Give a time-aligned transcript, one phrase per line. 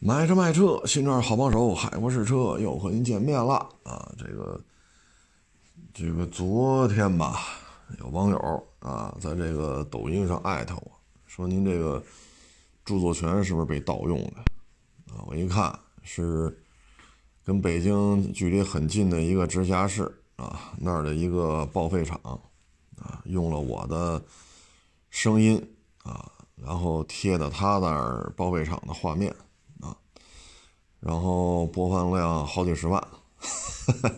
[0.00, 4.08] 买车卖车，新车好帮手，海博试车又和您见面了啊！
[4.16, 4.60] 这个，
[5.92, 7.40] 这个昨天吧，
[7.98, 10.92] 有网友啊，在这个抖音上艾特我
[11.26, 12.00] 说：“您这个
[12.84, 14.36] 著作权是不是被盗用的？”
[15.12, 16.56] 啊，我一看是
[17.44, 20.04] 跟北京距离很近的一个直辖市
[20.36, 22.20] 啊那儿的一个报废厂
[22.96, 24.22] 啊，用了我的
[25.10, 25.60] 声音
[26.04, 29.34] 啊，然后贴的他那儿报废厂的画面。
[31.00, 33.08] 然后播放量好几十万，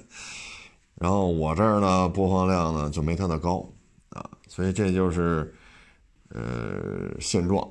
[0.97, 3.71] 然后我这儿呢播放量呢就没他的高
[4.09, 5.55] 啊，所以这就是
[6.31, 7.71] 呃现状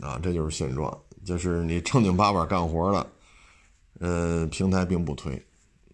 [0.00, 3.06] 啊，这就是现状，就是你正经八百干活的，
[4.00, 5.40] 呃平台并不推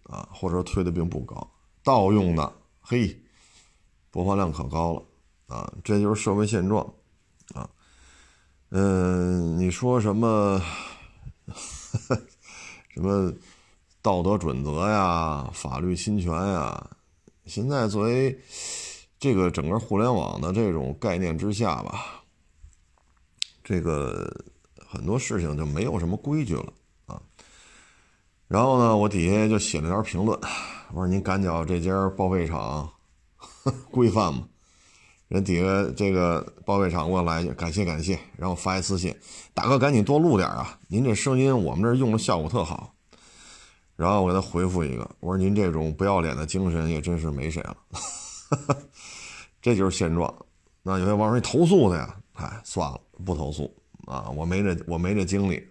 [0.03, 1.47] 啊，或者说推的并不高，
[1.83, 2.51] 盗用的
[2.81, 3.15] 嘿，
[4.09, 5.03] 播放量可高了
[5.55, 6.83] 啊，这就是社会现状
[7.53, 7.69] 啊，
[8.69, 10.59] 嗯，你说什么？
[12.93, 13.31] 什么
[14.01, 16.89] 道德准则呀，法律侵权呀？
[17.45, 18.39] 现在作为
[19.19, 22.23] 这个整个互联网的这种概念之下吧，
[23.63, 24.29] 这个
[24.87, 26.73] 很多事情就没有什么规矩了
[27.05, 27.21] 啊。
[28.47, 30.39] 然后呢，我底下就写了条评论，
[30.89, 32.91] 我说您赶脚这家报废厂
[33.89, 34.47] 规范吗？
[35.31, 35.65] 人底下
[35.95, 39.15] 这个报废厂给我来感谢感谢，然后发一私信，
[39.53, 42.93] 大哥赶紧多录点啊，您这声音我们这用的效果特好。
[43.95, 47.77] 然后我给他回复一个，我说您这种不要脸的精神也真是没谁了，
[49.61, 50.35] 这就是现状。
[50.83, 53.73] 那有些网友说投诉他呀，哎，算了，不投诉
[54.07, 55.65] 啊，我没这我没这精力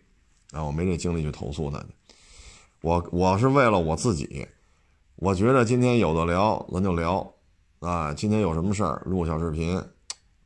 [0.53, 1.88] 啊，我没这精力去投诉他去。
[2.81, 4.48] 我我是为了我自己，
[5.16, 7.31] 我觉得今天有的聊，咱就聊。
[7.81, 9.75] 啊，今天有什么事儿录小视频，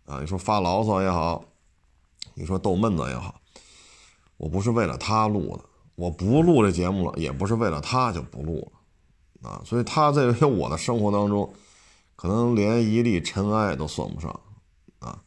[0.06, 1.44] 啊，你说发牢骚也好，
[2.34, 3.40] 你说逗闷子也好，
[4.36, 5.64] 我不是为了他录的，
[5.96, 8.70] 我不录这节目了，也不是为了他就不录
[9.42, 11.52] 了，啊，所以他在 我的生活当中，
[12.14, 14.30] 可能连一粒尘埃都算不上，
[15.00, 15.20] 啊，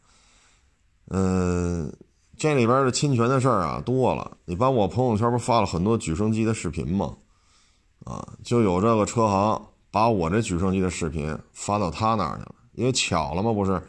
[1.08, 1.94] 嗯，
[2.38, 7.18] 这里边的侵权的事儿啊多了，你把我朋友圈不发了很多举升机的视频吗？
[8.06, 9.67] 啊，就有这个车行。
[9.90, 13.52] 把我这举升机的视频发到他那儿去了，因为巧了吗？
[13.52, 13.82] 不是，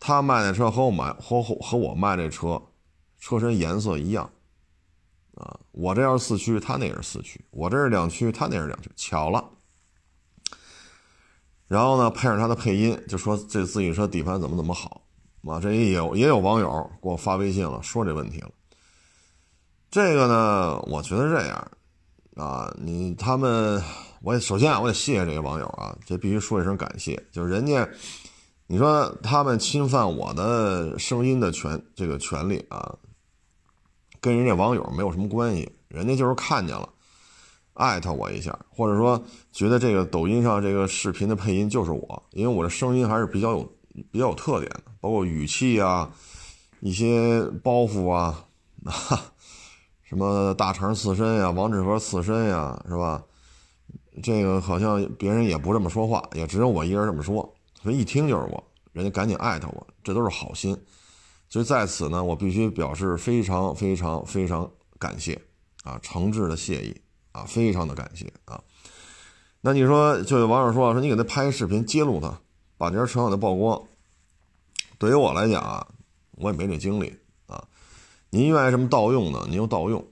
[0.00, 2.60] 他卖那车和我买和和我卖这车，
[3.20, 4.30] 车身颜色一样，
[5.34, 9.44] 啊，我这要是四驱，他那也是四驱；我这是两驱，他那是两驱，巧了。
[11.68, 15.02] 然后呢，配上他的配音，就说这自行车底盘怎么怎么好，
[15.44, 18.50] 啊，这也有也有网友给我发微信了，说这问题了。
[19.90, 21.70] 这个呢，我觉得这样，
[22.36, 23.82] 啊，你他们。
[24.22, 27.22] 我首先啊，我得谢谢这个网友啊，这必须说一声感谢。
[27.30, 27.88] 就是人家，
[28.66, 32.96] 你说他们侵犯我的声音的权这个权利啊，
[34.20, 35.70] 跟人家网友没有什么关系。
[35.88, 36.88] 人家就是看见了，
[37.74, 39.22] 艾特我一下，或者说
[39.52, 43.72] 觉得这个抖音上这个视频的配音就是我，因为我的声音还是比较有
[44.10, 46.10] 比较有特点的，包括语气啊，
[46.80, 48.44] 一些包袱啊，
[48.84, 49.20] 哈
[50.02, 53.22] 什么大肠刺身呀，王致和刺身呀，是吧？
[54.22, 60.76] 这个好像别人也不这么说话，也只有我一人这么说，所以一听就是我，人家赶紧艾特我，这都是好心，
[61.48, 65.40] 所以在此呢，我必须表示非常非常非常感谢
[65.84, 66.96] 啊，诚挚的谢意
[67.32, 68.60] 啊，非常的感谢啊。
[69.60, 72.40] 那你说，就有网友说说你给他拍视频揭露他，
[72.78, 73.82] 把这车厂的曝光，
[74.98, 75.86] 对于我来讲啊，
[76.32, 77.14] 我也没这精力
[77.46, 77.62] 啊。
[78.30, 79.44] 您愿意什么盗用呢？
[79.48, 80.02] 您就盗用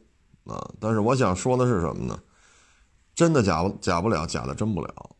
[0.45, 0.71] 啊。
[0.79, 2.19] 但是我想说的是什么呢？
[3.15, 5.11] 真的假不假不了，假的真不了，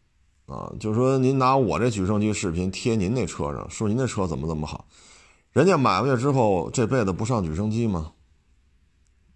[0.47, 4.87] 啊，就是说您拿我这举升机视频贴您那车上，说您那车怎么怎么好，
[5.53, 8.13] 人家买回去之后这辈子不上举升机吗？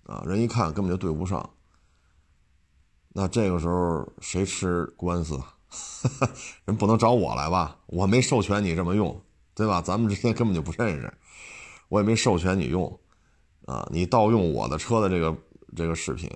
[0.05, 1.51] 啊，人一看根本就对不上，
[3.11, 5.41] 那这个时候谁吃官司？
[6.65, 7.77] 人不能找我来吧？
[7.87, 9.21] 我没授权你这么用，
[9.55, 9.83] 对吧？
[9.83, 11.13] 咱们之间根本就不认识，
[11.91, 12.99] 我也没授权你用，
[13.67, 15.37] 啊，你盗用我的车的这个
[15.77, 16.29] 这个视频。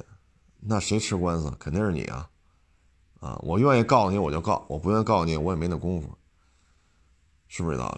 [0.65, 1.51] 那谁吃官司？
[1.59, 2.29] 肯定是你啊！
[3.21, 6.09] 啊，我愿意告你，我就告；我不愿意告你，我也没那功夫，
[7.49, 7.91] 是不是这道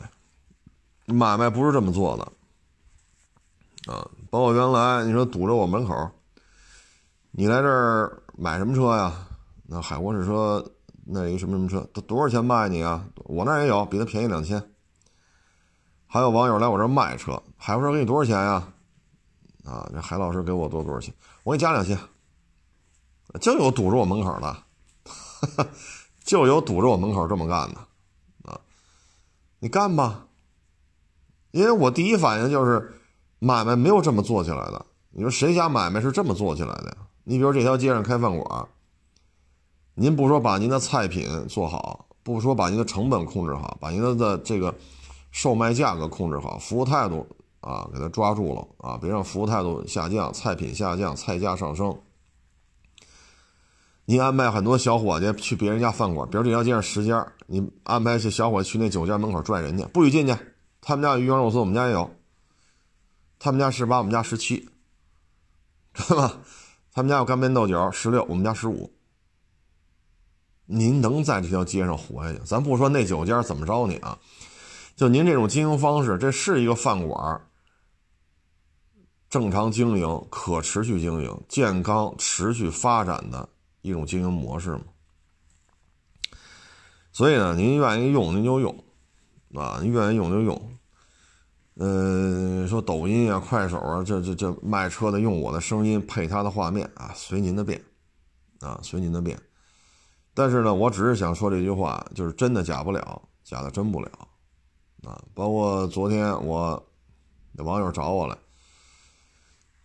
[1.06, 1.14] 理？
[1.14, 4.08] 买卖不是这么做的啊！
[4.30, 6.10] 包括原来你说堵着我门口，
[7.32, 9.12] 你来这儿买什么车呀？
[9.66, 10.72] 那海沃士车
[11.04, 13.06] 那一什么什么车，多多少钱卖你啊？
[13.24, 14.62] 我那也有，比他便宜两千。
[16.06, 18.66] 还有网友来我这儿卖车，海沃士给你多少钱呀？
[19.64, 21.14] 啊，这海老师给我多多少钱？
[21.42, 21.98] 我给你加两千。
[23.40, 24.56] 就有堵着我门口的，
[26.24, 27.80] 就有堵着我门口这么干的，
[28.50, 28.60] 啊，
[29.58, 30.26] 你干吧，
[31.50, 32.94] 因为我第一反应就是
[33.38, 36.96] 买卖没有这么做起来的，你说谁家买卖是这么做起来的呀？
[37.24, 38.68] 你比如这条街上开饭馆，
[39.94, 44.74] 您不说把您的菜品做好，不说把您的成本控制好，把您的的这个
[45.30, 47.26] 售卖价格控制好，服务态度
[47.60, 51.98] 啊给他抓住了啊，别让服务态度下降，菜品下降，菜价上升。
[54.06, 60.36] 你安排很多小伙计去别人家饭馆，比如这条街上十家，你安排些小伙去那酒家门口拽人家，不许进去。
[60.82, 62.14] 他们家鱼香肉丝，我们家也有。
[63.38, 64.68] 他们家十八，我们家十七，
[65.96, 66.40] 是吧？
[66.92, 68.92] 他们家有干煸豆角，十六，我们家十五。
[70.66, 72.38] 您能在这条街上活下去？
[72.44, 74.18] 咱不说那九家怎么着你啊，
[74.96, 77.40] 就您这种经营方式，这是一个饭馆
[79.30, 83.48] 正常经营、可持续经营、健康持续发展的。
[83.84, 84.84] 一种经营模式嘛，
[87.12, 88.74] 所以呢，您愿意用您就用，
[89.52, 90.78] 啊，您愿意用就用。
[91.76, 97.78] 嗯，说抖音啊、快手啊，这这这卖车的用我的声音配他的画面啊，随您的便，
[98.60, 99.38] 啊，随您的便。
[100.32, 104.08] 但是呢，我只是想说这句话，就是真的假不了，假的真不了，
[105.02, 106.82] 啊，包括昨天我
[107.58, 108.38] 有网友找我来。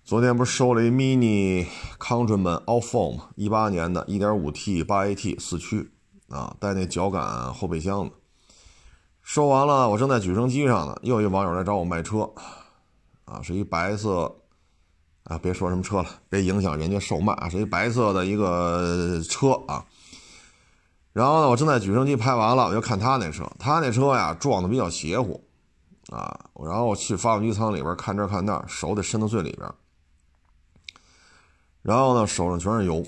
[0.09, 1.67] 昨天不是收了一 mini
[1.99, 3.25] Countryman All-4 吗？
[3.35, 5.91] 一八年的 1.5T 8AT 四驱
[6.29, 8.11] 啊，带那脚感后备箱的。
[9.21, 12.27] 收完了，我正在举升机上呢，又一网友来找我卖车，
[13.25, 14.35] 啊，是一白色，
[15.25, 19.85] 啊，别说什么车了，别影响人家售卖啊，是一白色的一个车啊。
[21.13, 25.43] 然后呢，我正在举升机拍完了，我就看他那车，他那车呀撞的比较邪乎，
[26.11, 29.71] 啊，然后我去发动机舱里边看这看那，手得伸到最里边。
[31.89, 33.03] 然后呢，手上全是油，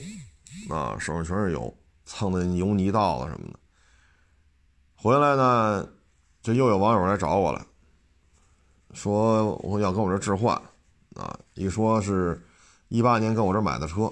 [0.68, 1.72] 啊，手上全是油，
[2.04, 3.60] 蹭的油泥道子什么的。
[4.96, 5.88] 回来呢，
[6.42, 7.64] 这又有网友来找我了，
[8.92, 10.60] 说我要跟我这置换，
[11.16, 12.44] 啊，一说是
[12.88, 14.12] 一八年跟我这买的车，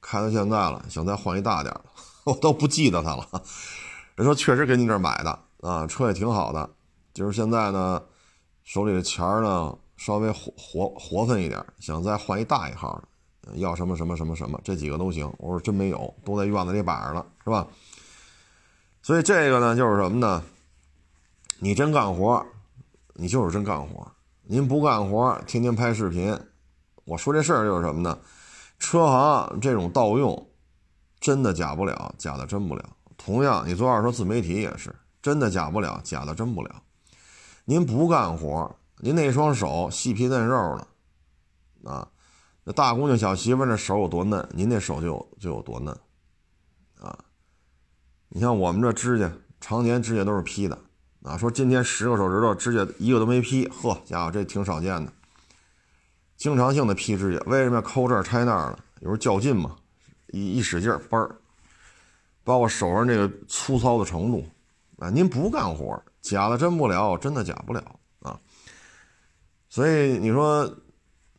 [0.00, 1.84] 开到现在了，想再换一大点的，
[2.26, 3.24] 我都不记得他了。
[4.16, 6.68] 人说确实给你这买的，啊，车也挺好的，
[7.14, 8.02] 就是现在呢，
[8.64, 13.06] 手里的钱呢稍微活活活分一点，想再换一大一号的。
[13.54, 15.32] 要什么什么什么什么，这几个都行。
[15.38, 17.66] 我说真没有，都在院子里摆着了，是吧？
[19.02, 20.42] 所以这个呢，就是什么呢？
[21.58, 22.44] 你真干活，
[23.14, 24.10] 你就是真干活。
[24.42, 26.38] 您不干活，天天拍视频。
[27.04, 28.18] 我说这事儿就是什么呢？
[28.78, 30.48] 车行这种盗用，
[31.18, 32.84] 真的假不了，假的真不了。
[33.16, 36.82] 同样，你做二手自媒体也是，真的假不了，假的真不了。
[37.64, 40.78] 您不干活，您那双手细皮嫩肉
[41.82, 42.08] 的，啊。
[42.62, 45.96] 那大姑娘、小媳妇那手有多嫩，您那手就有就有多嫩，
[47.00, 47.18] 啊！
[48.28, 50.78] 你像我们这指甲，常年指甲都是劈的，
[51.22, 55.10] 啊，说今天十个手指头指甲一个都没劈，呵，家伙这挺少见的。
[56.36, 58.78] 经常性的劈指甲，为什么要抠这儿拆那儿呢？
[59.00, 59.74] 有时候较劲嘛，
[60.28, 61.34] 一一使劲儿，嘣儿，
[62.44, 64.44] 包括手上这个粗糙的程度，
[64.98, 67.82] 啊，您不干活，假的真不了，真的假不了
[68.20, 68.38] 啊。
[69.70, 70.70] 所以你说。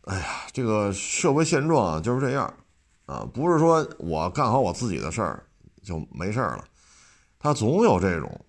[0.05, 2.51] 哎呀，这个社会现状啊就是这样，
[3.05, 5.43] 啊，不是说我干好我自己的事儿
[5.83, 6.63] 就没事儿了，
[7.37, 8.45] 他总有这种，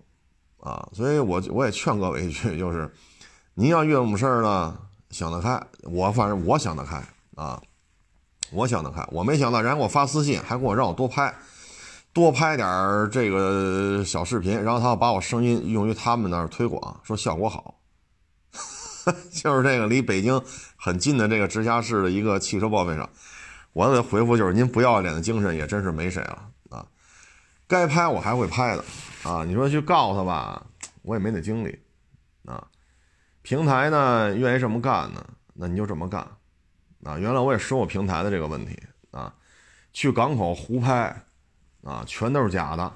[0.59, 2.91] 啊，所以我我也劝各位一句，就是
[3.53, 4.75] 您要遇到什么事儿呢，
[5.11, 7.03] 想得开，我反正我想得开
[7.35, 7.61] 啊，
[8.51, 11.33] 我想得开，我没想到人家给我发私信，还给我让我多拍，
[12.13, 17.75] 多拍点儿这个小视频，然后他要把我声音用于他们那儿推广，说效果好。
[19.33, 20.41] 就是这个离北京
[20.83, 23.09] 很近的这个直辖市的一个汽车报废厂，
[23.71, 26.85] 我的回复就是您不要脸的精神也真是没谁了啊！
[27.69, 28.83] 该拍我还会拍的
[29.23, 29.45] 啊！
[29.45, 30.61] 你说去告他吧，
[31.03, 31.79] 我也没那精力
[32.43, 32.67] 啊。
[33.43, 36.19] 平台呢愿意这么干呢，那你就这么干
[37.05, 37.17] 啊！
[37.17, 38.77] 原来我也说过平台的这个问题
[39.11, 39.33] 啊，
[39.93, 41.15] 去港口胡拍
[41.85, 42.91] 啊，全都是假的，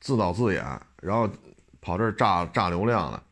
[0.00, 0.64] 自导自演，
[1.00, 1.30] 然后
[1.80, 3.22] 跑这儿炸炸流量了。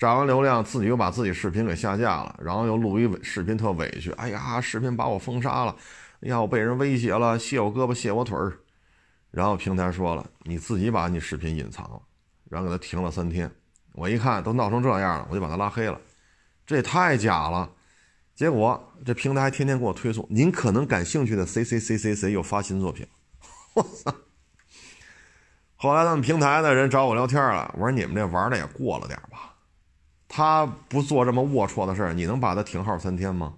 [0.00, 5.76] 炸完流量，自己又把自己视频给下架了，然后又录一视频特委屈，哎呀，视频把我封杀了，
[6.22, 8.54] 哎呀，我被人威胁了，卸我胳膊卸我腿儿，
[9.30, 12.00] 然后平台说了，你自己把你视频隐藏了，
[12.48, 13.50] 然后给他停了三天，
[13.92, 16.00] 我一看都闹成这样了，我就把他拉黑了，
[16.64, 17.70] 这也太假了，
[18.34, 23.06] 结果这平台还天天给我推送，您可能感兴趣的 C C C C C 又发新作品，
[23.76, 24.14] 我操！
[25.76, 29.49] 后来他们平台的人找我聊天了，我说你们这玩的也过了点吧。
[30.32, 33.54] 他不做这么龌龊的事儿，你能把他停号三天吗？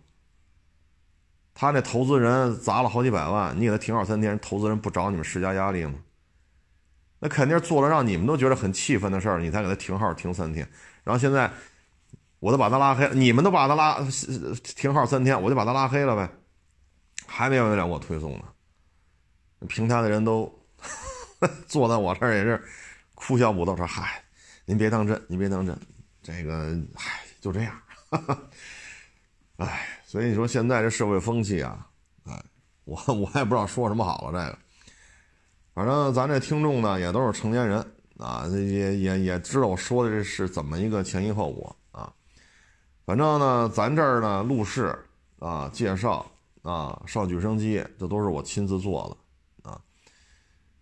[1.52, 5.93] 他那投资人砸了好几百万，你给他停号三天，投资人不找你们施加压力吗？
[7.19, 10.67] 那肯定做了让你们都觉得很气愤的事儿，你才给他停号停三天。
[11.05, 11.52] 然后现在
[12.41, 13.99] 我都把他拉黑，你们都把他拉
[14.62, 16.26] 停号三天，我就把他拉黑了呗。
[17.26, 18.45] 还没完没了给我推送呢。
[19.69, 20.50] 平台的人都
[21.69, 22.62] 坐在我这儿也是
[23.14, 24.25] 哭笑不得，说：“嗨，
[24.64, 25.79] 您别当真，您别当真，
[26.23, 27.75] 这个，嗨，就这样。
[29.57, 31.87] ”哎，所以你说现在这社会风气啊，
[32.25, 32.43] 哎，
[32.85, 34.33] 我 我也不知道说什么好了。
[34.33, 34.59] 这个，
[35.75, 37.79] 反正咱这听众呢也都是成年人
[38.19, 42.12] 啊，也也也知道我说的这是怎么一个前因后果啊。
[43.05, 44.97] 反正呢，咱这儿呢录视
[45.38, 46.25] 啊、介绍
[46.62, 49.17] 啊、上举升机，这都是我亲自做
[49.64, 49.81] 的啊。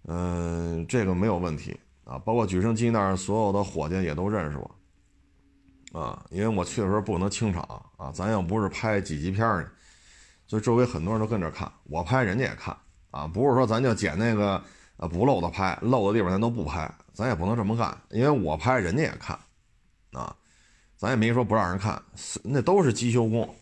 [0.07, 4.71] 嗯，这个没有问题啊，包括举升机那儿所有的伙计也都认识我，
[5.93, 7.63] 啊，因为我去的时候不可能清场
[7.97, 9.73] 啊，咱又不是拍几级片儿
[10.47, 12.77] 所以周围很多人都跟着看，我拍人家也看
[13.11, 14.63] 啊，不是说咱就捡那个
[14.97, 19.39] 呃不漏的拍，漏的地方咱都不拍，咱也不能这么干，因为我拍人家也看，
[20.13, 20.35] 啊，
[20.97, 22.01] 咱也没说不让人看，
[22.43, 23.55] 那都是机修工，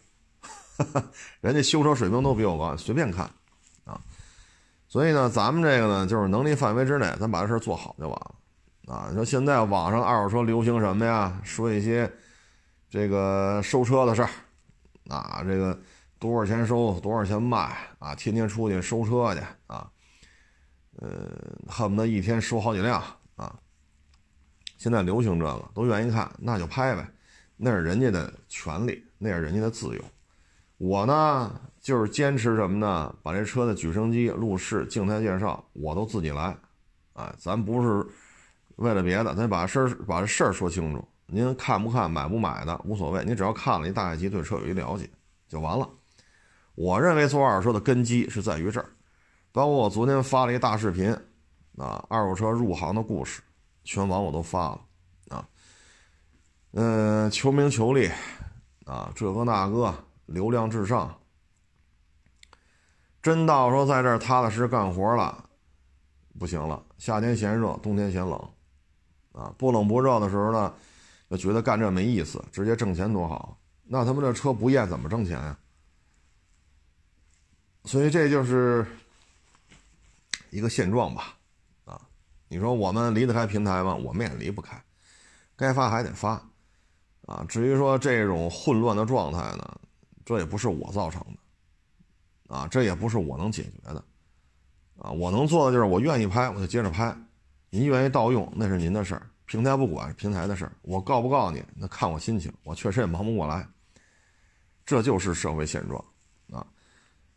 [1.40, 3.30] 人家修车水平都比我高，随便看
[3.85, 4.00] 啊。
[4.87, 8.35] 所以呢，咱们这个呢，就是能力范围之内，咱把这事做好就完了，
[8.88, 9.07] 啊！
[9.11, 11.38] 你说现在网上二手车流行什么呀？
[11.45, 12.11] 说一些
[12.88, 14.30] 这个收车的事儿，
[15.09, 15.78] 啊，这个
[16.18, 19.90] 多少钱收，多少钱卖，啊，天天出去收车去，啊，
[20.97, 21.11] 呃，
[21.68, 23.02] 恨不得一天收好几辆，
[23.37, 23.54] 啊！
[24.78, 27.07] 现在流行这个，都愿意看，那就拍呗，
[27.57, 30.02] 那是人家的权利，那是人家的自由，
[30.78, 31.61] 我呢？
[31.80, 33.14] 就是坚持什么呢？
[33.23, 36.57] 把这车的举升机、路试、静态介绍，我都自己来。
[37.14, 38.07] 哎，咱不是
[38.78, 41.06] 为了别的，咱把事儿把这事儿说清楚。
[41.26, 45.08] 您看不看、买不买的无所谓，你只要看了一大概机，对车有一了解
[45.49, 45.88] 就完了。
[46.75, 48.88] 我认为做二手车的根基是在于这儿。
[49.50, 51.11] 包括我昨天发了一大视频，
[51.76, 53.42] 啊，二手车入行的故事，
[53.82, 54.80] 全网我都发了。
[55.28, 55.49] 啊，
[56.73, 58.08] 嗯，求名求利，
[58.87, 59.92] 啊，这个那个，
[60.26, 61.12] 流量至上。
[63.20, 65.44] 真到说在这儿踏踏实实干活了，
[66.38, 66.82] 不行了。
[66.97, 68.40] 夏天嫌热，冬天嫌冷，
[69.38, 70.75] 啊，不冷不热的时候呢，
[71.30, 73.57] 就觉得干这没意思，直接挣钱多好。
[73.85, 75.57] 那他们这车不验怎么挣钱呀？
[77.85, 78.85] 所以这就是
[80.50, 81.37] 一个现状吧，
[81.85, 82.00] 啊，
[82.49, 83.95] 你说我们离得开平台吗？
[83.95, 84.83] 我们也离不开，
[85.54, 86.42] 该发还得发，
[87.26, 89.80] 啊，至于说这种混乱的状态呢，
[90.25, 92.54] 这也不是我造成的。
[92.54, 94.02] 啊，这也不是我能解决的，
[94.99, 97.14] 啊，我能做的就是我愿意拍，我就接着拍。
[97.70, 100.72] 您愿意盗用，那是您的事儿，平台不管，平台的事儿。
[100.82, 103.66] 我告不告你，那看我心情，我确实也忙不过来。
[104.87, 106.02] 这就是社会现状，
[106.50, 106.66] 啊，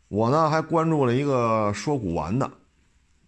[0.08, 2.50] 我呢还关注了一个说古玩的，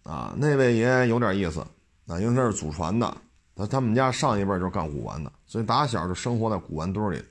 [0.01, 1.59] 啊，那位爷有点意思，
[2.07, 3.15] 啊，因为他是祖传的，
[3.55, 7.23] 他他们家上一辈就是干古玩的，所以打小就生活在古玩堆里。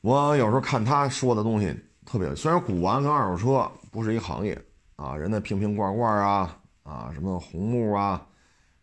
[0.00, 1.74] 我有时候看他说的东西
[2.06, 4.56] 特别，虽然古玩跟二手车不是一行业
[4.94, 8.24] 啊，人家瓶瓶罐罐啊啊，什么红木啊，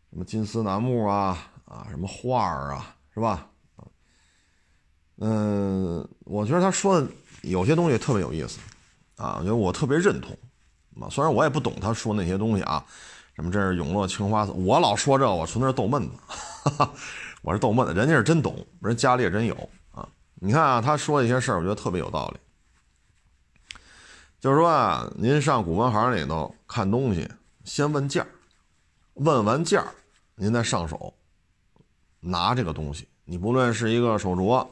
[0.10, 3.48] 什么金丝楠木啊啊，什么画儿啊，是吧？
[5.24, 7.08] 嗯，我觉得他说的
[7.44, 8.60] 有些东西特别有意思
[9.18, 10.36] 啊，我觉得我特别认同
[11.00, 11.08] 啊。
[11.10, 12.84] 虽然我也不懂他说那些东西啊，
[13.36, 16.16] 什么这是永乐青花瓷，我老说这，我纯粹是逗闷子，
[17.44, 19.56] 我是逗闷子，人家是真懂，人家里也真有
[19.92, 20.10] 啊。
[20.34, 22.40] 你看啊，他说一些事儿，我觉得特别有道理。
[24.40, 27.30] 就是说啊，您上古玩行里头看东西，
[27.64, 28.26] 先问价，
[29.14, 29.86] 问完价，
[30.36, 31.14] 您再上手
[32.20, 33.08] 拿这个东西。
[33.26, 34.68] 你不论是一个手镯，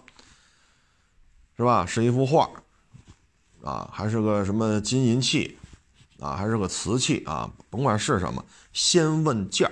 [1.55, 1.85] 是吧？
[1.85, 2.49] 是一幅画，
[3.63, 5.57] 啊，还是个什么金银器，
[6.19, 8.43] 啊，还是个瓷器啊，甭管是什么，
[8.73, 9.69] 先问价。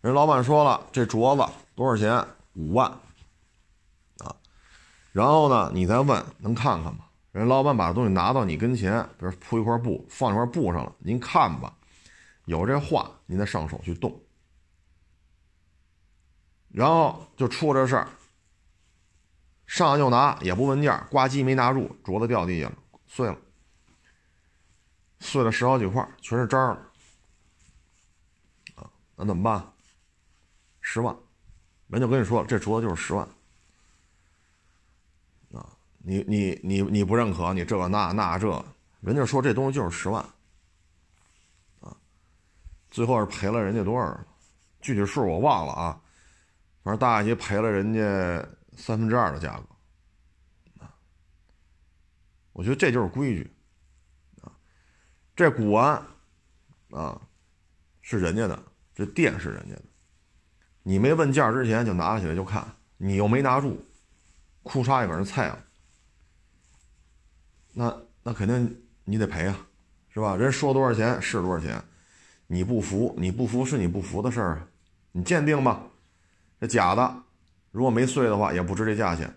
[0.00, 2.24] 人老板说了，这镯子多少钱？
[2.54, 2.88] 五万。
[4.18, 4.36] 啊
[5.12, 7.06] 然后呢，你再问，能看看吗？
[7.32, 11.74] 人老板把东西拿到你跟前，比如铺一块布，放一块布上了，您看吧，
[12.46, 14.18] 有这话，您再上手去动。
[16.70, 18.08] 然后就出这事儿，
[19.66, 22.76] 上来就拿，也不问价，呱唧没拿住，镯子掉地下了，
[23.06, 23.36] 碎了，
[25.20, 26.90] 碎了十好几块，全是渣了。
[28.74, 29.72] 啊，那怎么办？
[30.80, 31.16] 十万，
[31.88, 33.28] 人就跟你说，这镯子就是十万。
[36.08, 38.64] 你你你你不认可，你这个那那这，
[39.00, 40.24] 人家说这东西就是十万，
[42.96, 44.18] 最后是赔了人家多少？
[44.80, 46.00] 具体数我忘了啊，
[46.82, 48.00] 反正大爷赔了人家
[48.74, 50.88] 三分之二的价格，啊，
[52.54, 53.54] 我觉得这就是规矩，
[54.40, 54.50] 啊，
[55.34, 56.02] 这古玩，
[56.88, 57.20] 啊，
[58.00, 58.58] 是人家的，
[58.94, 59.82] 这店是人家的，
[60.82, 63.78] 你没问价之前就拿起来就看，你又没拿住，
[64.62, 65.62] 裤衩也给人菜了。
[67.74, 69.66] 那那肯定你得赔啊，
[70.08, 70.34] 是吧？
[70.34, 71.84] 人说多少钱是多少钱，
[72.46, 74.68] 你不服，你不服是你不服的事儿啊，
[75.12, 75.82] 你鉴定吧，
[76.60, 77.22] 这假的，
[77.70, 79.36] 如果没碎的话也不值这价钱，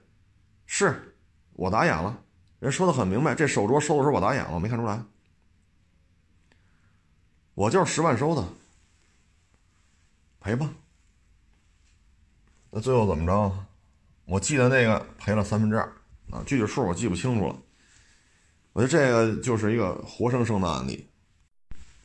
[0.65, 1.15] 是
[1.53, 2.21] 我打眼了，
[2.59, 5.01] 人说的很明白，这手镯收的时候我打眼了，我没看出来，
[7.55, 8.47] 我就是十万收的，
[10.39, 10.69] 赔吧。
[12.71, 13.65] 那最后怎么着？
[14.25, 15.91] 我记得那个赔了三分之二
[16.29, 17.55] 啊，具体数我记不清楚了。
[18.73, 21.09] 我觉得这个就是一个活生生的案例。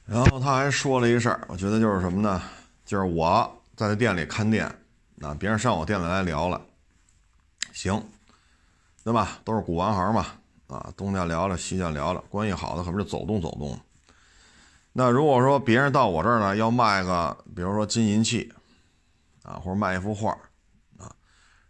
[0.06, 2.40] 然后他还说了一事儿，我觉得就是什么呢？
[2.84, 4.66] 就是我在他店里看店，
[5.22, 6.60] 啊，别人上我店里来聊了，
[7.72, 8.02] 行，
[9.02, 9.38] 对吧？
[9.44, 10.26] 都是古玩行嘛，
[10.66, 13.78] 啊，东家聊聊，西家聊聊，关系好的可不是走动走动。
[14.92, 18.52] 那如果说别人到我这儿呢，要卖个，比如说金银器，
[19.42, 20.30] 啊，或者卖一幅画。
[20.98, 21.10] 啊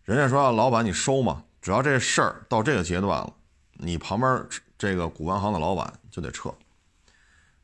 [0.02, 1.42] 人家说：“老板，你收嘛？
[1.62, 3.32] 只要这事儿到这个阶段了，
[3.74, 6.52] 你旁边这个古玩行的老板就得撤。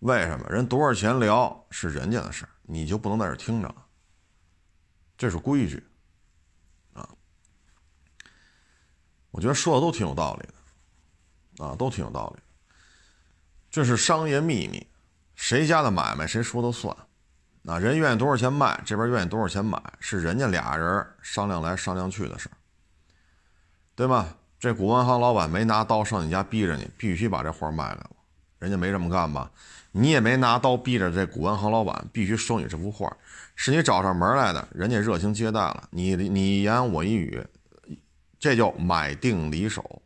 [0.00, 0.46] 为什么？
[0.50, 3.86] 人多少钱聊是人家的事儿，你就不能在这听着了。
[5.16, 5.82] 这是规矩
[6.92, 7.08] 啊。
[9.30, 10.48] 我觉得说的都挺有道理
[11.56, 12.42] 的，啊，都挺有道理。
[13.70, 14.86] 这是商业秘密，
[15.34, 16.96] 谁家的买卖谁说了算。”
[17.62, 22.56] 那人愿意多少钱卖，这边愿意多少钱买，是人家俩人商量来商量去的事儿，
[23.94, 24.34] 对吧？
[24.58, 28.10] 这古玩行老板没拿刀上你家逼着你，必须把这画卖了，
[28.58, 29.50] 人家没这么干吧？
[29.92, 33.16] 你也没拿刀逼着这古玩行老板必须收你这幅画，
[33.56, 37.44] 是你找上门来的，人家热情接待了你，你一言我一语，
[38.38, 40.02] 这叫买定离手，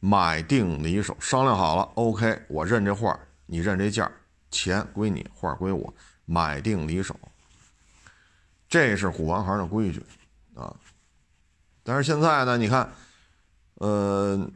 [0.00, 4.10] 买定离手，商量好了，OK，我认这画，你认这价
[4.50, 5.94] 钱归你，画归我，
[6.24, 7.18] 买定离手，
[8.68, 10.04] 这是古玩行的规矩
[10.54, 10.74] 啊。
[11.84, 12.92] 但是现在呢，你看，
[13.76, 14.50] 呃，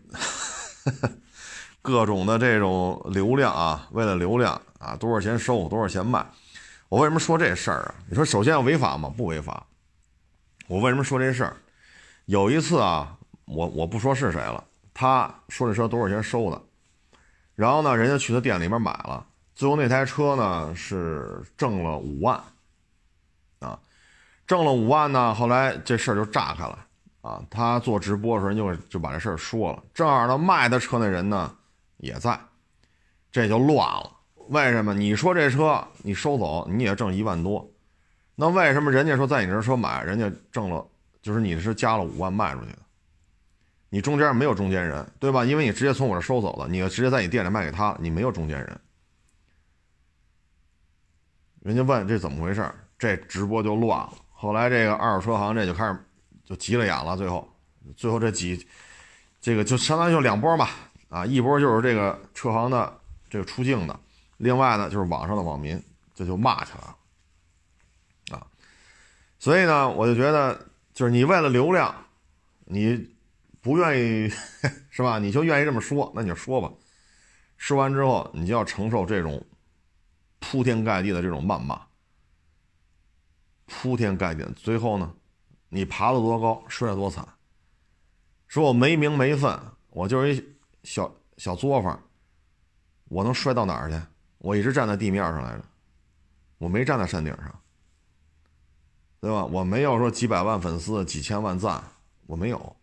[1.82, 6.24] 各种的这种流量啊，为了流量啊，多少钱收，多少钱卖。
[6.88, 7.94] 我为什么说这事儿啊？
[8.08, 9.12] 你说首先要违法吗？
[9.16, 9.66] 不违法。
[10.68, 11.56] 我为什么说这事儿？
[12.26, 14.62] 有一次啊，我我不说是谁了，
[14.94, 16.62] 他说这车多少钱收的，
[17.56, 19.26] 然后呢，人家去他店里面买了。
[19.54, 22.40] 最后那台车呢是挣了五万，
[23.58, 23.78] 啊，
[24.46, 26.78] 挣了五万呢，后来这事儿就炸开了，
[27.22, 31.52] 啊，他做直播的时候就就把这事儿说了，正好呢卖他车那人呢
[32.02, 32.38] 也在，
[33.30, 34.10] 这就乱了。
[34.48, 34.92] 为什么？
[34.92, 37.64] 你说这车你收走你也挣一万多，
[38.34, 40.84] 那为什么人家说在你这车买，人家挣了，
[41.22, 42.78] 就是你是加了五万卖出去的，
[43.88, 45.44] 你中间没有中间人，对吧？
[45.44, 48.80] 因为你直接从我这收走了，你直接在你店里卖给他，你没有中间人。
[51.60, 54.12] 人家问这怎么回事这直播就乱了。
[54.30, 55.96] 后来这个二手车行这就开始
[56.44, 57.16] 就急了眼了。
[57.16, 57.48] 最后，
[57.96, 58.66] 最后这几
[59.40, 60.70] 这个就相当于就两波吧。
[61.12, 62.98] 啊，一波就是这个车行的
[63.28, 64.00] 这个出境的，
[64.38, 65.80] 另外呢就是网上的网民，
[66.14, 68.38] 这就骂起来了。
[68.38, 68.46] 啊，
[69.38, 70.58] 所以呢，我就觉得
[70.94, 71.94] 就是你为了流量，
[72.64, 73.14] 你
[73.60, 74.28] 不愿意
[74.90, 75.18] 是吧？
[75.18, 76.72] 你就愿意这么说，那你就说吧。
[77.58, 79.44] 说完之后，你就要承受这种。
[80.44, 81.80] 铺天盖地的这种谩骂，
[83.64, 84.44] 铺天盖地。
[84.56, 85.14] 最后呢，
[85.68, 87.24] 你爬得多高，摔得多惨。
[88.48, 89.56] 说我没名没分，
[89.90, 90.44] 我就是一
[90.84, 92.02] 小小作坊，
[93.04, 94.00] 我能摔到哪儿去？
[94.38, 95.64] 我一直站在地面上来着，
[96.58, 97.60] 我没站在山顶上，
[99.20, 99.44] 对吧？
[99.44, 101.82] 我没有说几百万粉丝、几千万赞，
[102.26, 102.76] 我没有。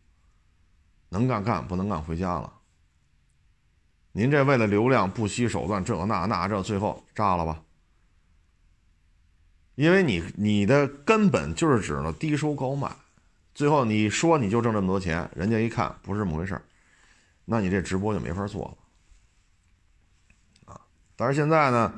[1.10, 2.54] 能干干，不能干回家了。
[4.12, 7.62] 您这为了流量不惜手段，这那那这，最后炸了吧？
[9.76, 12.90] 因为你你的根本就是指了低收高卖，
[13.54, 16.62] 最后你说你就挣这么多钱，人家一看不是这么回事
[17.52, 18.78] 那你这直播就没法做了
[20.72, 20.80] 啊！
[21.16, 21.92] 但是现在呢，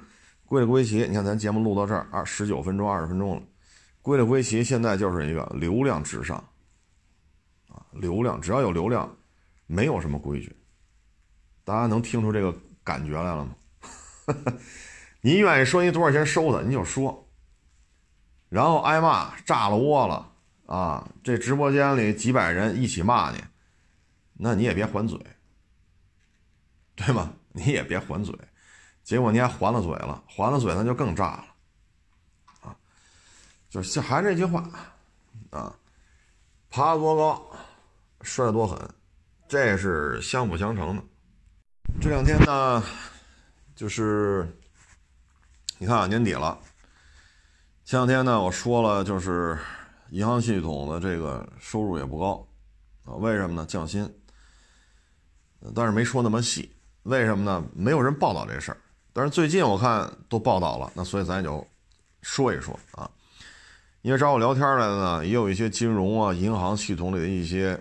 [0.46, 3.44] 归了归齐，你看咱节目录到这儿二十九分钟二十分钟了，
[4.02, 6.38] 归了归齐，现在就是一个流量至上
[7.68, 7.86] 啊！
[7.92, 9.14] 流量只要有流量，
[9.68, 10.56] 没有什么规矩。
[11.66, 13.54] 大家能听出这个感觉来了吗？
[15.20, 17.28] 您愿意说您多少钱收的，您就说。
[18.48, 20.32] 然后挨骂炸了窝了
[20.66, 21.12] 啊！
[21.22, 23.44] 这直播间里几百人一起骂你，
[24.34, 25.20] 那你也别还嘴，
[27.06, 27.34] 对吗？
[27.54, 28.34] 你也别还嘴。
[29.04, 31.46] 结果你还还了嘴了，还了嘴那就更炸了
[32.62, 32.76] 啊！
[33.70, 34.64] 就是还是那句话
[35.50, 35.76] 啊，
[36.70, 37.52] 爬多高，
[38.22, 38.78] 摔得多狠，
[39.48, 41.04] 这是相辅相成的。
[42.00, 42.84] 这两天呢，
[43.76, 44.48] 就是
[45.80, 46.58] 你看啊，年底了。
[47.84, 49.58] 前两天呢，我说了，就是
[50.12, 52.48] 银行系统的这个收入也不高
[53.04, 53.16] 啊。
[53.16, 53.66] 为什么呢？
[53.66, 54.10] 降薪。
[55.76, 57.64] 但是没说那么细，为什么呢？
[57.74, 58.78] 没有人报道这事儿。
[59.14, 61.68] 但是最近我看都报道了，那所以咱也就
[62.22, 63.10] 说一说啊。
[64.04, 67.80] 因为找我聊天来的呢，也有一些金融啊、银行系统里的一些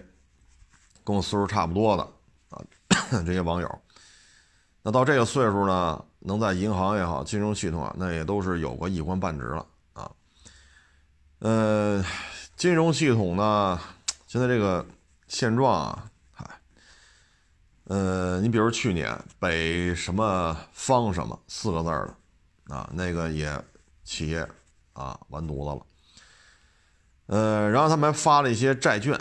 [1.04, 2.02] 跟我岁数差不多的
[2.50, 2.60] 啊
[3.24, 3.78] 这些网友。
[4.82, 10.10] 那到这个岁数呢，能在银行也好、金融系统啊，那也都是有过一官半职了啊。
[11.38, 12.04] 呃，
[12.56, 13.78] 金融系统呢，
[14.26, 14.84] 现在这个
[15.28, 16.09] 现状啊。
[17.90, 23.52] 呃，你比如去年北什么方什么四个字的，啊，那个也
[24.04, 24.48] 企业
[24.92, 25.86] 啊完犊子了。
[27.26, 29.18] 呃，然后他们还发了一些债券，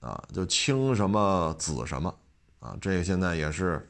[0.00, 2.12] 啊，就青什么紫什么，
[2.58, 3.88] 啊，这个现在也是，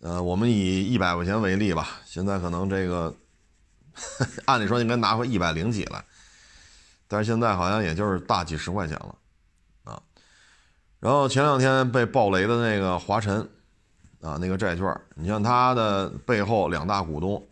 [0.00, 3.14] 呃，我们以一百块钱为例吧，现在可能这个
[4.46, 6.04] 按理说应该拿回一百零几来，
[7.06, 9.14] 但是现在好像也就是大几十块钱了。
[11.00, 13.40] 然后前两天被爆雷的那个华晨，
[14.20, 17.48] 啊，那个债券，你像它的背后两大股东，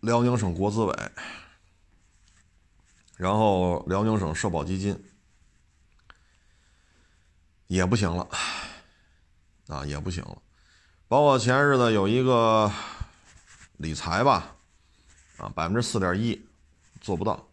[0.00, 0.92] 辽宁省国资委，
[3.16, 5.00] 然后辽宁省社保基金，
[7.68, 8.28] 也不行了，
[9.68, 10.36] 啊，也不行了，
[11.06, 12.68] 包括前日子有一个
[13.76, 14.56] 理财吧，
[15.36, 16.44] 啊，百分之四点一，
[17.00, 17.49] 做不到。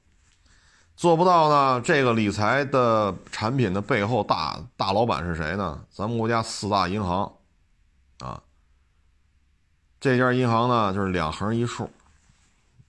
[0.98, 1.80] 做不到呢？
[1.82, 5.80] 这个理财的产品的背后大大老板是谁呢？
[5.92, 7.32] 咱们国家四大银行，
[8.18, 8.42] 啊，
[10.00, 11.88] 这家银行呢就是两横一竖，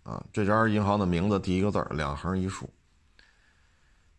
[0.04, 2.70] 啊，这家银行的名字第一个字两横一竖。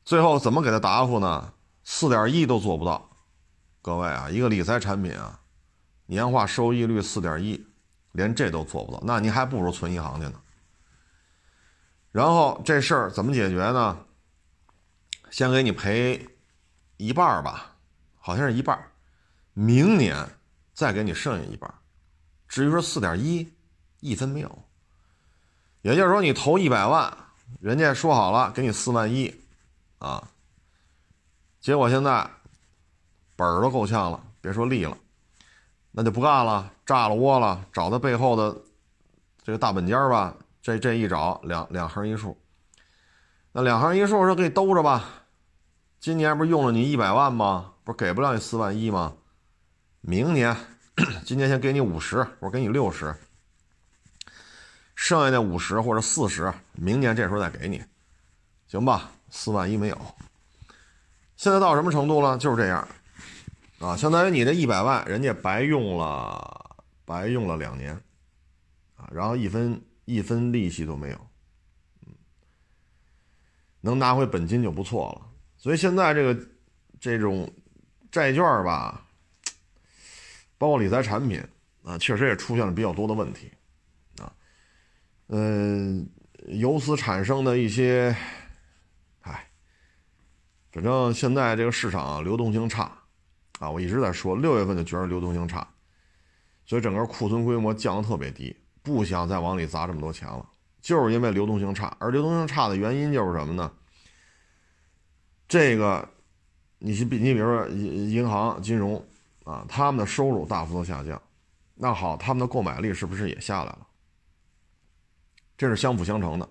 [0.06, 1.52] 最后怎么给他答复呢？
[1.84, 3.10] 四点一都做不到。
[3.82, 5.40] 各位啊，一个理财产品啊，
[6.06, 7.66] 年化收益率四点一，
[8.12, 10.34] 连这都做不到，那你还不如存银行去呢。
[12.12, 13.98] 然后这事儿怎么解决呢？
[15.30, 16.28] 先给你赔
[16.98, 17.76] 一半儿吧，
[18.18, 18.92] 好像是一半儿
[19.54, 20.28] 明年
[20.74, 21.76] 再给你剩下一半儿
[22.48, 23.48] 至于说四点一，
[24.00, 24.64] 一分没有。
[25.82, 27.16] 也就是说，你投一百万，
[27.62, 29.34] 人家说好了给你四万一，
[30.00, 30.28] 啊，
[31.62, 32.28] 结果现在
[33.36, 34.98] 本儿都够呛了，别说利了，
[35.92, 38.58] 那就不干了，炸了窝了，找他背后的
[39.44, 40.36] 这个大本家吧。
[40.70, 42.38] 这这一找两两横一竖，
[43.54, 45.04] 那两横一竖说给你兜着吧，
[46.00, 47.74] 今年不是用了你一百万吗？
[47.84, 49.16] 不是给不了你四万一吗？
[50.02, 50.56] 明年，
[51.26, 53.16] 今年先给你五十，我给你六十，
[54.94, 57.84] 剩下那五十或者四十，明年这时候再给你，
[58.68, 59.10] 行吧？
[59.32, 59.98] 四万一没有，
[61.36, 62.38] 现在到什么程度了？
[62.38, 62.88] 就是这样，
[63.80, 68.00] 啊，相当于你这一百万，人家白用了，白用了两年，
[68.98, 69.82] 啊，然后一分。
[70.10, 71.28] 一分利息都没有，
[72.08, 72.14] 嗯，
[73.82, 75.30] 能拿回本金就不错了。
[75.56, 76.48] 所以现在这个
[77.00, 77.48] 这种
[78.12, 79.06] 债券吧，
[80.58, 81.40] 包括理财产品
[81.84, 83.52] 啊，确实也出现了比较多的问题
[84.18, 84.34] 啊。
[85.28, 86.10] 嗯，
[86.48, 88.16] 由此产生的一些，
[89.22, 89.48] 哎，
[90.72, 92.92] 反正现在这个市场流动性差
[93.60, 95.68] 啊，我一直在说，六月份就觉得流动性差，
[96.66, 98.56] 所以整个库存规模降的特别低。
[98.82, 100.48] 不想再往里砸这么多钱了，
[100.82, 101.96] 就是因为流动性差。
[102.00, 103.72] 而流动性差的原因就是什么呢？
[105.48, 106.08] 这个，
[106.78, 109.04] 你比你比如说银银行金融
[109.44, 111.22] 啊，他们的收入大幅度下降，
[111.76, 113.88] 那好，他们的购买力是不是也下来了？
[115.58, 116.50] 这是相辅相成的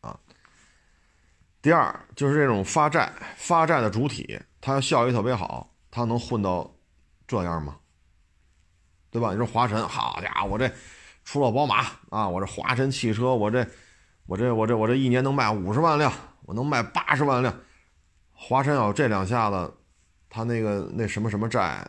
[0.00, 0.18] 啊。
[1.62, 6.70] 第二就是这种发债发债的主体，它效益特别好，它能混到
[7.26, 7.78] 这样吗？
[9.10, 9.30] 对吧？
[9.30, 10.70] 你说华晨，好家伙，这。
[11.24, 13.66] 除了宝马啊，我这华晨汽车，我这，
[14.26, 17.54] 我这，我这，我这一年能卖五十万辆，我能卖八十万辆。
[18.32, 19.74] 华晨要这两下子，
[20.28, 21.86] 他那个那什么什么债，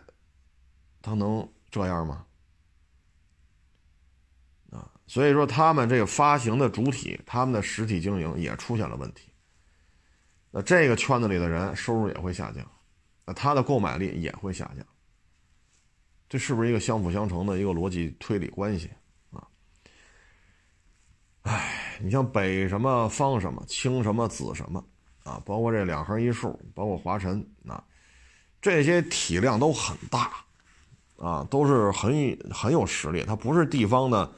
[1.02, 2.26] 他能这样吗？
[4.72, 9.32] 啊，所以说他们这个发行的主体，他们的实体经营也出现了问题。
[10.52, 12.64] 那这个圈子里的人收入也会下降，
[13.26, 14.86] 那他的购买力也会下降。
[16.28, 18.92] 这是不是一个相辅相成的一个逻辑推理关系？
[21.44, 24.84] 哎，你像北什么方什么青什么紫什么
[25.24, 27.84] 啊，包括这两横一竖，包括华晨啊，
[28.62, 30.32] 这些体量都很大
[31.18, 33.24] 啊，都是很很有实力。
[33.24, 34.32] 它不是地方的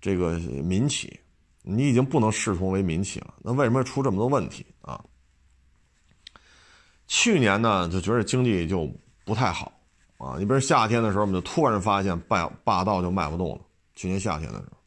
[0.00, 1.18] 这个民企，
[1.62, 3.34] 你已经不能视同为民企了。
[3.42, 5.02] 那为什么出这么多问题啊？
[7.06, 8.86] 去年呢，就觉得经济就
[9.24, 9.72] 不太好
[10.18, 10.36] 啊。
[10.38, 13.60] 你比如夏天的时候，我们就突然发现霸霸道就卖不动了。
[13.94, 14.83] 去年夏天的时候。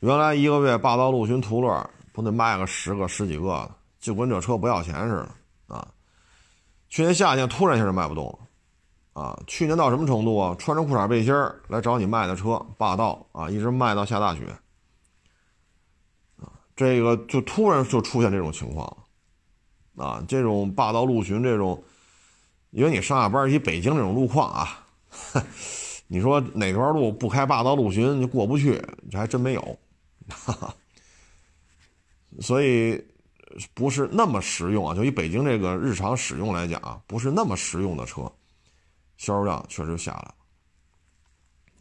[0.00, 5.86] 原来一个月霸道、陆巡、途乐不得卖个十个、十几个的，就跟这车不要钱似的啊！
[6.88, 10.56] 去年夏天突然一下就卖不动了，啊，去年到什么程度啊？
[10.58, 11.34] 穿着裤衩背心
[11.68, 14.46] 来找你卖的车，霸道啊，一直卖到下大雪，
[16.38, 18.96] 啊，这个就突然就出现这种情况，
[19.96, 21.84] 啊，这种霸道陆巡这种，
[22.70, 24.86] 因为你上下班以北京这种路况啊，
[26.08, 29.78] 你说哪段路不开霸道陆巡就过不去，这还真没有，
[30.30, 30.74] 哈 哈
[32.40, 33.04] 所以。
[33.74, 38.22] 不是那么实用啊，就以北京这个日常使用来讲啊，不是那么实用的车，
[39.16, 40.34] 销售量确实下来了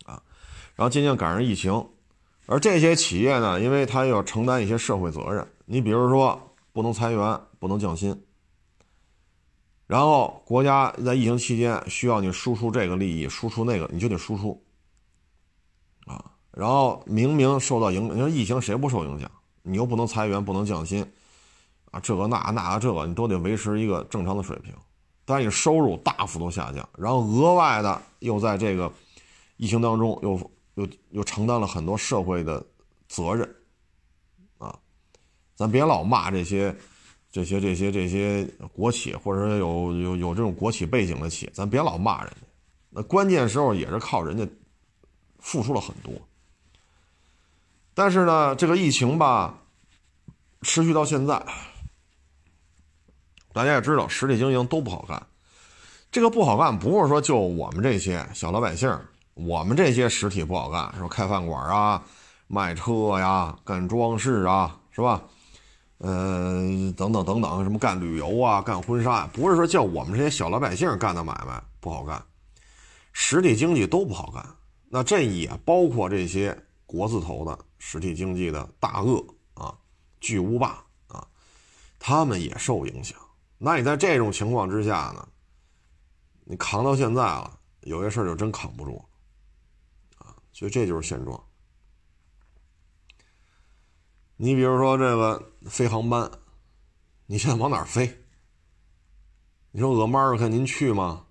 [0.05, 0.23] 啊。
[0.75, 1.71] 然后渐渐赶上疫情，
[2.47, 8.19] 而这些企业呢，因为它要承担一些社会责任，你比如说不能裁员，不能降薪，
[9.85, 14.59] 然后国家在疫情期间需要你输出这个利益，输出那个，你就得输出。
[16.51, 19.29] 然后明明受到影响，你说疫情谁不受影响？
[19.61, 21.05] 你又不能裁员，不能降薪。
[21.91, 24.71] 啊，这个那那这个，你都得维持一个正常的水平，
[25.25, 28.91] 但是你收入大幅度下降，然后额外的又在这个
[29.57, 32.63] 疫情当中又又又承担了很多社会的
[33.07, 33.55] 责任，
[34.59, 34.77] 啊，
[35.55, 36.75] 咱别老骂这些
[37.31, 42.47] 这些这些这些国企或者说有有有这种国企背景的企业，咱别老骂人家，
[42.91, 44.47] 那关键时候也是靠人家
[45.39, 46.13] 付出了很多，
[47.99, 49.53] 但是呢，这个疫情吧，
[50.61, 51.45] 持续到现在。
[53.51, 55.21] 大家也知道，实体经营都不好干。
[56.09, 58.89] 这个不好干，不是说就我们这些小老百姓，
[59.33, 62.01] 我们这些实体不好干，说开饭馆啊、
[62.47, 65.21] 卖车呀、干装饰啊，是吧？
[65.97, 72.23] 嗯，等等等等，什么干旅游啊、干婚纱，不是说叫我们这些小老百姓干的买卖不好干，
[73.11, 74.45] 实体经济都不好干。
[74.87, 76.57] 那这也包括这些
[76.89, 79.23] 国字头的实体经济的大鳄
[79.53, 79.77] 啊、
[80.19, 81.27] 巨无霸啊，
[81.99, 83.15] 他们也受影响。
[83.59, 85.27] 那你在这种情况之下呢？
[86.45, 89.05] 你扛到现在了，有些事儿就真扛不住，
[90.17, 91.39] 啊，所以这就是现状。
[94.35, 96.31] 你比如说这个飞航班，
[97.27, 98.19] 你现在往哪儿飞？
[99.69, 101.27] 你说俄马尔克您去吗？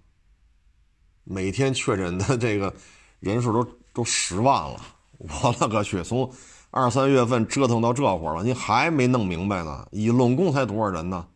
[1.24, 2.72] 每天确诊的这个
[3.18, 4.80] 人数都都十万了，
[5.18, 6.02] 我勒个去！
[6.02, 6.32] 从
[6.70, 9.86] 二三月份折腾到这会儿了，你还没弄明白呢？
[9.90, 11.26] 一拢共才多少人呢？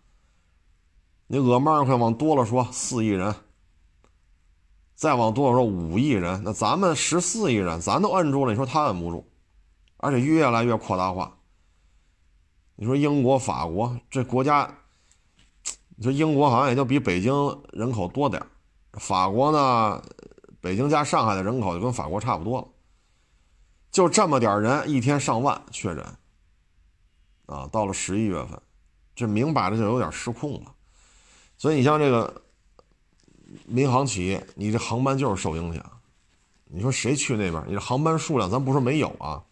[1.27, 3.35] 你俄曼快往多了说四亿人，
[4.95, 9.27] 再往多了说五亿人，那咱们十四亿人，咱都摁住了，你说他摁不住，
[9.97, 11.39] 而且越来越扩大化。
[12.77, 14.73] 你说英国、法国这国家，
[15.97, 17.33] 你说英国好像也就比北京
[17.73, 18.41] 人口多点
[18.93, 20.03] 法国呢，
[20.61, 22.69] 北京加上海的人口就跟法国差不多了，
[23.93, 26.03] 就这么点人，一天上万确诊，
[27.47, 28.59] 啊，到了十一月份，
[29.15, 30.75] 这明摆着就有点失控了。
[31.59, 32.43] 所以你像这个
[33.67, 36.01] 民航企业，你这航班就是受影响。
[36.65, 37.63] 你说谁去那边？
[37.69, 39.45] 你这航班数量，咱不说没有啊，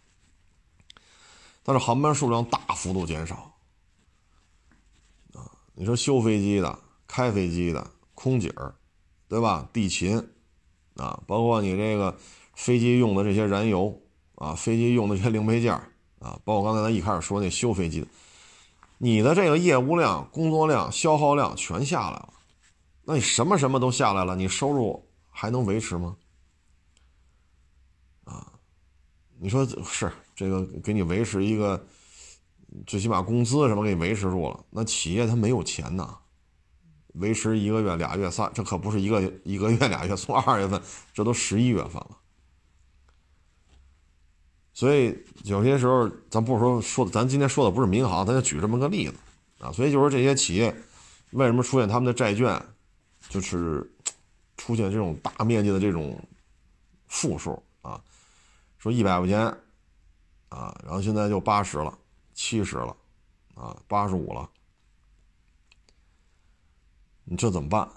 [1.61, 3.53] 但是航班数量大幅度减少
[5.33, 5.45] 啊。
[5.75, 8.73] 你说修飞机的、开飞机的、空姐儿，
[9.27, 9.69] 对吧？
[9.71, 10.17] 地勤
[10.95, 12.17] 啊，包括你这个
[12.55, 14.00] 飞机用的这些燃油
[14.41, 15.71] 啊，飞机用的这些零配件
[16.17, 18.07] 啊，包括刚才咱一开始说那修飞机的。
[18.97, 22.33] 你的这个业务量、工作量、消耗量全下来了，
[23.03, 26.17] 那你什么什么都下来了，你收入还能维持吗？
[28.23, 28.53] 啊，
[29.39, 31.85] 你说是这个给你维持一个，
[32.87, 36.17] 最起码工资什么给你维持住了，那企业它没有钱呐，
[37.13, 40.81] 维持一个月、俩月、仨，这可不是一个一个月、俩月，从二月份
[41.13, 42.17] 这都十一月份了。
[44.73, 49.15] 所以有些时候，咱不是说说，咱今天说的不是民航，咱就举这么个例子
[49.59, 49.71] 啊。
[49.71, 50.73] 所以就说这些企业
[51.31, 52.61] 为什么出现他们的债券，
[53.29, 53.89] 就是
[54.55, 56.17] 出现这种大面积的这种
[57.07, 58.01] 负数啊，
[58.77, 59.41] 说一百块钱
[60.49, 61.97] 啊，然后现在就八十了、
[62.33, 62.95] 七十了
[63.55, 64.49] 啊、八十五了，
[67.25, 67.87] 你这怎么办？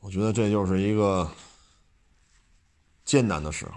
[0.00, 1.30] 我觉得这就是一个
[3.04, 3.72] 艰难的时候。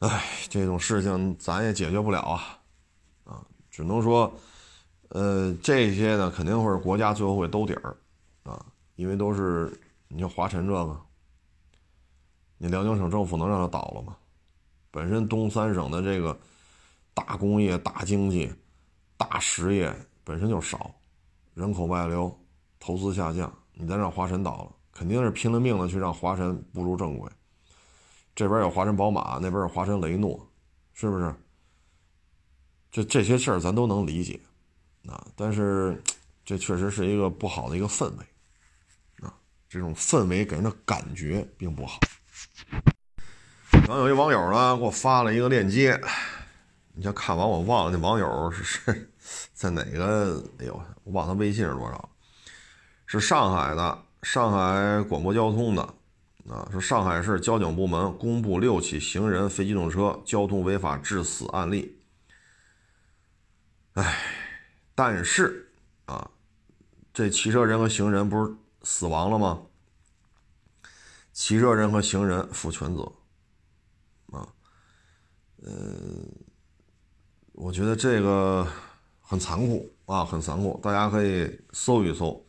[0.00, 2.58] 哎，这种事情咱也解决不了啊，
[3.24, 4.30] 啊，只能说，
[5.08, 7.96] 呃，这些呢肯定会是国家最后会兜底儿，
[8.42, 8.64] 啊，
[8.96, 9.72] 因为都是
[10.08, 11.00] 你像华晨这个，
[12.58, 14.14] 你辽宁省政府能让它倒了吗？
[14.90, 16.38] 本身东三省的这个
[17.14, 18.52] 大工业、大经济、
[19.16, 20.94] 大实业本身就少，
[21.54, 22.38] 人口外流、
[22.78, 27.30] 投资下降，你再让华晨倒了，肯定是拼了命的去让华晨步入正轨。
[28.36, 30.46] 这边有华晨宝马，那边有华晨雷诺，
[30.92, 31.34] 是不是？
[32.90, 34.38] 这这些事儿咱都能理解，
[35.08, 36.00] 啊，但是
[36.44, 39.32] 这确实是一个不好的一个氛围，啊
[39.70, 41.98] 这种氛围给人的感觉并不好。
[43.70, 45.98] 然后有一网友呢给我发了一个链接，
[46.92, 49.10] 你先看完我忘了那网友是是
[49.54, 50.44] 在哪个？
[50.58, 52.08] 哎呦，我忘他微信是多少？
[53.06, 55.94] 是上海的，上海广播交通的
[56.48, 61.98] 啊，说上海市交警部门公布六起行人、非机动车交通违法致死案例。
[63.94, 64.18] 哎，
[64.94, 65.72] 但是
[66.04, 66.30] 啊，
[67.12, 69.62] 这骑车人和行人不是死亡了吗？
[71.32, 73.02] 骑车人和行人负全责。
[74.32, 74.48] 啊，
[75.62, 76.30] 嗯，
[77.52, 78.66] 我觉得这个
[79.20, 80.78] 很残酷啊，很残酷。
[80.82, 82.46] 大家可以搜一搜，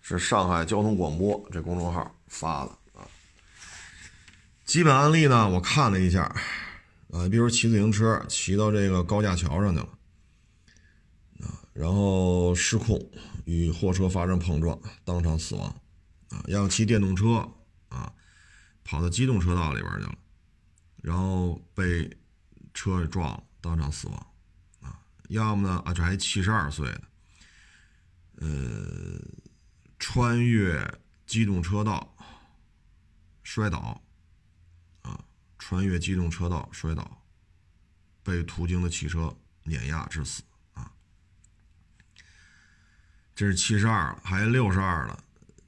[0.00, 3.06] 是上海交通广播这公众号发了啊。
[4.64, 6.22] 基本案例呢，我看了一下
[7.10, 9.88] 啊，比如骑自行车骑到这个高架桥上去了
[11.40, 13.00] 啊，然后失控
[13.44, 15.68] 与货车发生碰撞，当场死亡
[16.30, 16.42] 啊。
[16.48, 17.48] 要骑电动车
[17.88, 18.12] 啊，
[18.82, 20.14] 跑到机动车道里边去了。
[21.02, 22.10] 然后被
[22.72, 24.26] 车撞了，当场死亡，
[24.80, 27.02] 啊，要么呢啊，这还七十二岁的，
[28.36, 29.20] 呃，
[29.98, 30.82] 穿越
[31.26, 32.16] 机动车道
[33.42, 34.00] 摔倒，
[35.02, 35.24] 啊，
[35.58, 37.22] 穿越机动车道摔倒，
[38.22, 40.92] 被途经的汽车碾压致死，啊，
[43.34, 45.24] 这是七十二还有六十二了，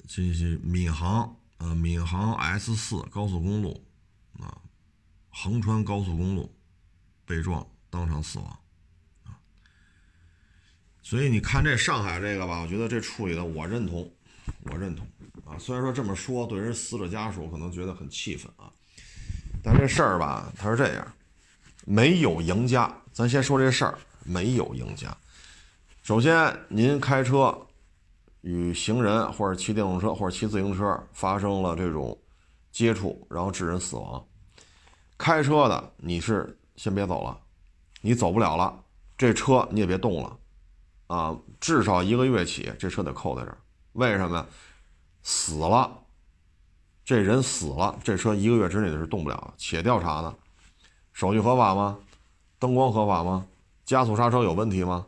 [0.07, 3.85] 这是闵行，呃，闵行 S 四高速公路，
[4.39, 4.63] 啊。
[5.39, 6.51] 横穿高速公路，
[7.27, 8.59] 被撞当场死亡，
[11.03, 14.11] 所以你看这上海这个吧，我觉得这处理的我认同，
[14.63, 15.07] 我认同
[15.47, 15.57] 啊。
[15.59, 18.71] 虽然说这么说，对人死者家属可能觉得很气愤啊，
[19.63, 21.13] 但这事儿吧，它是这样，
[21.87, 22.95] 没有赢家。
[23.13, 25.17] 咱先说这事儿，没有赢家。
[26.03, 27.57] 首先，您开车
[28.43, 32.17] 与行人或者骑电动车或者骑自行车发生了这种
[32.71, 34.25] 接触，然后致人死亡。
[35.19, 37.41] 开车的你是先别走了，
[38.03, 38.79] 你走不了了，
[39.17, 40.39] 这车你也别动了，
[41.07, 43.59] 啊，至少一个月起这车得扣在这儿。
[43.95, 44.47] 为什么呀？
[45.29, 45.91] 死了，
[47.05, 50.33] 这人死了，这车一个月之内是动不了，且调查呢，
[51.13, 51.99] 手续合法吗？
[52.61, 53.45] 灯光合法吗？
[53.85, 55.05] 加速刹车有问题吗？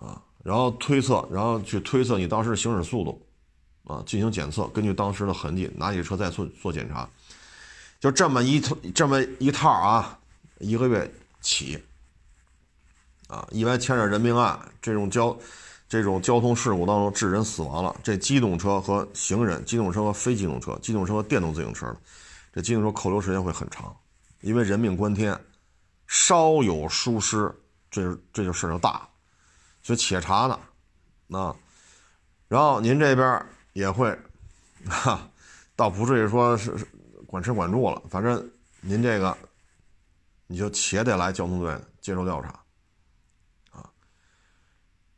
[0.00, 3.24] 啊，然后推测，然后去推测你当时行驶速度，
[3.84, 7.08] 啊，进行检测，根据当时的痕迹拿起车再做做检查。
[8.00, 10.18] 就这么一套这么一套啊，
[10.58, 11.08] 一个月
[11.40, 11.80] 起
[13.28, 15.38] 啊，一般牵扯人命案这种交
[15.90, 21.94] 这种交通事故当中致人死亡了，这机动车和行人、机动车和非机动车、机动车和电动自行车
[22.52, 23.94] 这机动车扣留时间会很长，
[24.40, 25.38] 因为人命关天，
[26.06, 27.52] 稍有疏失，
[27.90, 29.08] 这这就事就大了，
[29.82, 31.54] 所以且查呢，啊，
[32.46, 34.16] 然后您这边也会，
[34.88, 35.28] 哈，
[35.74, 36.74] 倒不至于说是。
[37.26, 38.50] 管吃管住了，反正
[38.80, 39.38] 您这个，
[40.48, 42.59] 你就且得来交通队接受调查，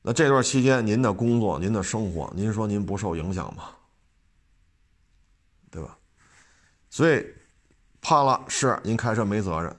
[0.03, 3.71] 那这段期间您的工作、您的生活，您说您不受影响吗？
[5.71, 5.97] 对吧？
[6.91, 7.25] 所以
[8.01, 9.75] 判了是您开车没责任，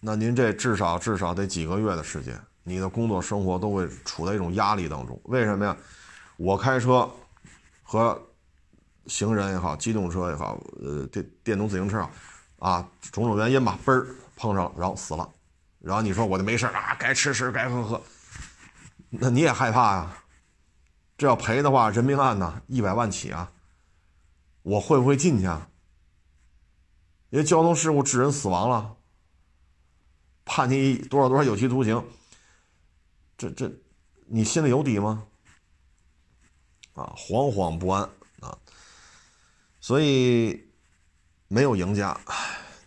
[0.00, 5.20] 那您这至少至少得几个月的时间，你的工作生活都会处在一种压力当中。
[5.24, 5.76] 为什么呀？
[6.36, 7.08] 我开车
[7.82, 8.20] 和。
[9.06, 12.10] 行人也好，机动车也好，呃，电电动自行车啊，
[12.58, 15.26] 啊，种种原因吧，嘣儿碰上，然后死了，
[15.80, 18.02] 然后你说我就没事啊，该吃吃，该喝喝，
[19.10, 20.24] 那你也害怕呀？
[21.16, 23.50] 这要赔的话，人命案呢，一百万起啊，
[24.62, 25.68] 我会不会进去啊？
[27.30, 28.96] 因为交通事故致人死亡了，
[30.44, 32.02] 判你多少多少有期徒刑，
[33.36, 33.70] 这这，
[34.26, 35.24] 你心里有底吗？
[36.94, 38.08] 啊，惶惶不安
[38.40, 38.56] 啊。
[39.80, 40.70] 所以
[41.48, 42.18] 没有赢家，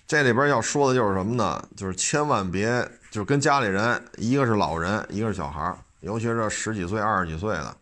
[0.08, 1.68] 这里边要说的就是什么呢？
[1.76, 2.68] 就是千万别，
[3.12, 7.78] 就是跟家里人，一个是老人，一个是小孩尤其是十几岁、二十几岁的，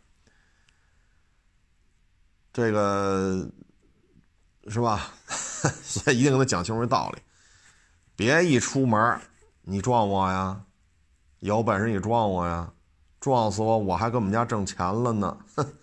[2.53, 3.49] 这个
[4.69, 5.11] 是吧？
[5.83, 7.21] 所以一定跟他讲清楚这道理，
[8.15, 9.19] 别一出门
[9.63, 10.63] 你撞我呀，
[11.39, 12.71] 有本事你撞我呀，
[13.19, 15.73] 撞死我我还跟我们家挣钱了呢，哼。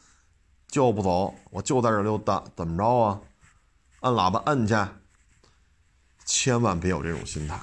[0.69, 3.21] 就不走，我就在这溜达，怎么着啊？
[4.01, 4.75] 摁喇叭摁去，
[6.25, 7.59] 千万别有这种心态。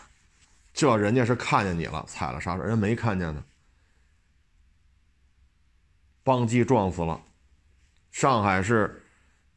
[0.73, 3.43] 这人家是看见你了，踩了刹车，人家没看见呢，
[6.23, 7.21] 邦机撞死了。
[8.11, 9.03] 上海市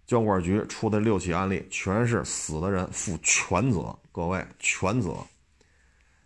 [0.07, 5.17] 交管局出的六起案例，全是死的人负全责，各位全责。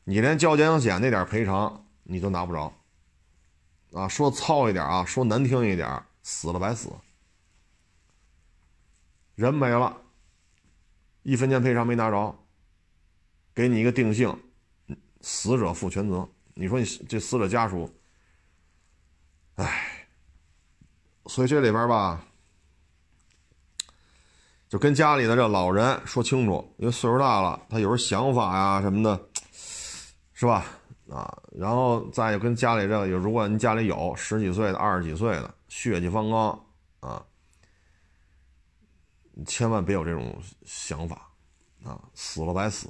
[0.04, 2.72] 你连交强险那点赔偿你都拿不着，
[3.92, 6.90] 啊，说糙一点啊，说难听一点，死了白死。
[9.34, 9.96] 人没了，
[11.22, 12.38] 一分钱赔偿没拿着，
[13.54, 14.36] 给你一个定性，
[15.20, 16.28] 死者负全责。
[16.54, 17.90] 你说你这死者家属，
[19.54, 19.99] 哎，
[21.26, 22.24] 所以这里边吧，
[24.68, 29.28] 就跟家里的这老人说清楚，因为岁数大了，他有时候想法呀什么的，
[30.32, 30.64] 是吧？
[31.10, 36.64] 啊，然后再跟家里这，如果您家里有十几岁的、二十几岁的，血气方刚
[37.00, 37.24] 啊，
[39.44, 41.30] 千万别有这种想法
[41.84, 42.88] 啊，死了白死，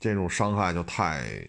[0.00, 1.48] 这种伤害就太，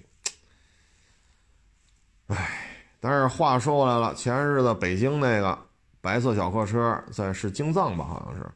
[2.27, 2.65] 唉。
[3.01, 5.57] 但是话说回来了，前日子北京那个
[6.01, 8.51] 白色小客车在是京藏吧，好像是，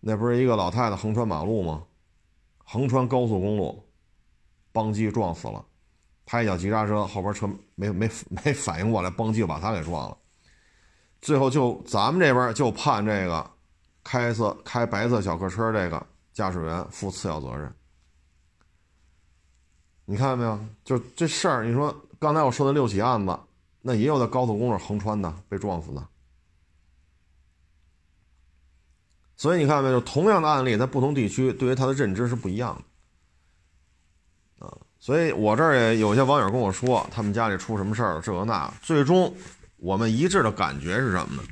[0.00, 1.82] 那不是一个老太太横穿马路吗？
[2.64, 3.84] 横穿高速公路，
[4.72, 5.64] 邦机撞死了。
[6.26, 10.16] 他一脚急刹车，后边车没没 没反应过来，邦就把他给撞了。
[11.20, 13.50] 最后就咱们这边就判这个
[14.02, 17.74] 开色开白色小客车这个驾驶员负次要责任。
[20.06, 20.58] 你看到没有？
[20.84, 23.38] 就这事儿，你说刚才我说的六起案子，
[23.82, 26.08] 那也有在高速公路横穿的被撞死的。
[29.36, 30.00] 所以你看到没有？
[30.00, 32.80] 同样的案例，在不同地区对于他的认知是不一样
[34.58, 34.72] 的啊。
[34.98, 38.72] 所以我这儿也有些网友跟我说，他们家里出什么事儿了，这个那。
[38.80, 39.34] 最终，
[39.76, 41.42] 我们一致的感觉是什么呢？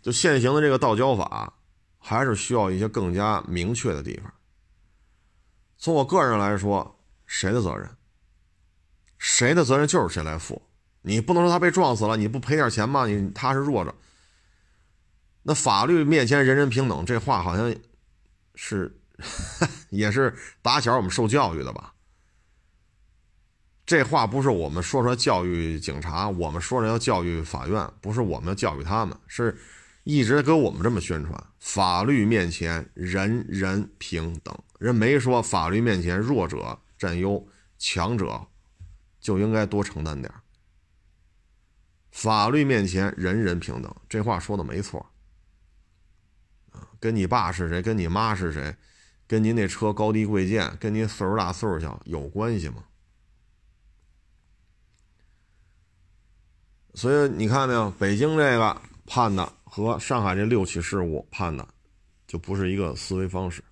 [0.00, 1.52] 就现行的这个道交法，
[1.98, 4.32] 还是需要一些更加明确的地方。
[5.76, 6.96] 从我个人来说，
[7.26, 7.88] 谁的责任？
[9.18, 10.60] 谁的责任就是谁来负。
[11.02, 13.06] 你不能说他被撞死了，你不赔点钱吗？
[13.06, 13.92] 你他是弱者。
[15.42, 17.74] 那法律面前人人平等，这话好像
[18.54, 18.96] 是
[19.90, 21.94] 也是打小我们受教育的吧？
[23.84, 29.58] 这话不是我们说出来教育警察，我们说着要教育法院，不是我们要教育他们，是
[30.04, 31.44] 一直给我们这么宣传。
[31.58, 37.44] 法律面前人人平等，人没说法律面前弱者占优，
[37.78, 38.46] 强者
[39.20, 40.32] 就应该多承担点
[42.12, 45.04] 法律面前人人平等，这话说的没错。
[47.02, 48.72] 跟你爸是谁，跟你妈是谁，
[49.26, 52.84] 跟您那车高低贵贱，跟您岁数大岁数小有关系吗？
[56.94, 61.66] 所以你看没有，北京这个判的和上海这六起事故判的，
[62.28, 63.64] 就不是一个思维方式。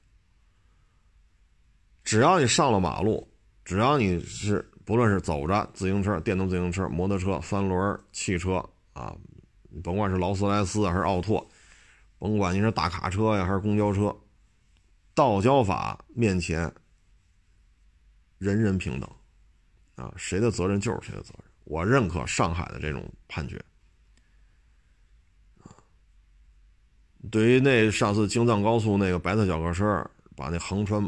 [2.02, 3.32] 只要你上了马路，
[3.64, 8.56] 只要你是不论是走着、自行车、电动自行车、摩托车、三轮、汽车
[8.92, 9.14] 啊，
[9.84, 11.48] 甭管是劳斯莱斯还是奥拓，
[12.20, 14.14] 甭管你是大卡车呀还是公交车，
[15.14, 16.72] 道交法面前
[18.36, 19.10] 人人平等，
[19.96, 21.44] 啊，谁的责任就是谁的责任。
[21.64, 23.58] 我认可上海的这种判决，
[27.30, 30.04] 对于那上次京藏高速那个白色小客车
[30.36, 31.02] 把那横穿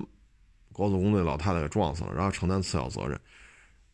[0.72, 3.20] 高速公路老太太给撞死了，然后承担次要责任，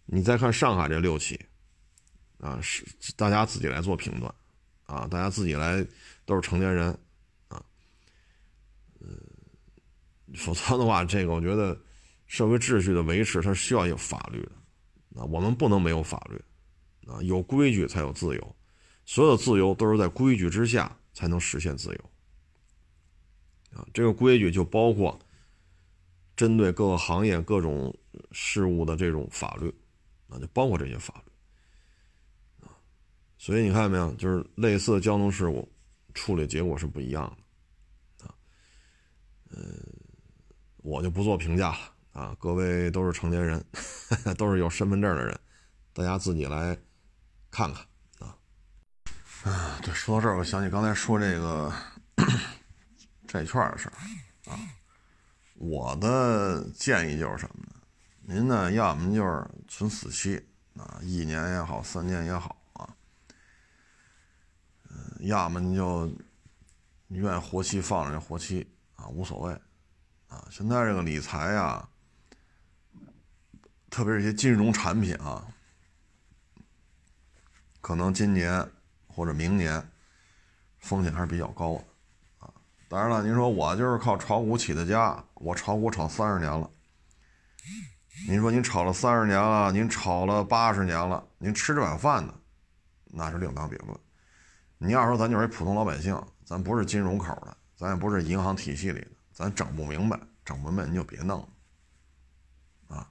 [0.06, 1.40] 你再看上海这六起，
[2.38, 2.84] 啊，是
[3.16, 4.32] 大家自己来做评断，
[4.84, 5.84] 啊，大家自己来
[6.24, 6.96] 都是成年人，
[9.01, 9.16] 嗯，
[10.34, 11.78] 否则的话，这个我觉得
[12.26, 16.40] 社会秩序的维持它需要有法律的，啊，我们不能没有法律。
[17.11, 18.57] 啊，有规矩才有自由，
[19.07, 23.78] 所有的自由都是在规矩之下才能实现自由。
[23.78, 25.18] 啊，这个规矩就包括
[26.36, 27.96] 针对各个行业各种
[28.30, 29.74] 事物的这种法律，
[30.28, 32.66] 啊，就包括这些法律。
[32.66, 32.76] 啊，
[33.38, 35.66] 所以你看到没有，就是类似的交通事故
[36.12, 37.42] 处理结果是不一样的。
[39.51, 39.82] 嗯，
[40.78, 41.78] 我就不做评价了。
[42.12, 43.64] 啊，各位都是成年人，
[44.36, 45.38] 都是有身份证的人，
[45.92, 46.76] 大家自己来。
[47.51, 47.82] 看看
[48.18, 48.36] 啊，
[49.44, 51.72] 啊，对，说到这儿，我想起刚才说这个
[53.26, 54.61] 债券的事儿啊。
[55.55, 57.80] 我的建议就是什么呢？
[58.20, 60.46] 您呢，要么就是存死期
[60.76, 62.94] 啊，一年也好，三年也好啊。
[64.90, 66.07] 嗯，要么您就
[67.07, 69.53] 你愿意活期放着就活期啊，无所谓
[70.28, 70.46] 啊。
[70.51, 71.88] 现在这个理财啊，
[73.88, 75.46] 特别是一些金融产品啊。
[77.80, 78.68] 可能今年
[79.07, 79.82] 或者明年
[80.78, 81.84] 风险还是比较高的
[82.46, 82.53] 啊。
[82.88, 86.68] 当然了，您说我就是靠炒股起的家，我炒股炒三十年了。
[88.26, 92.34] 您说您炒了三十年了，您炒了八十年了，您吃这碗饭的，
[93.05, 93.96] 那是另当别论。
[94.76, 103.11] 你要说咱就是一普通老百姓，咱不是金融口的，咱也不是银行体系里的，咱整不明白，整不明白您就别弄了啊，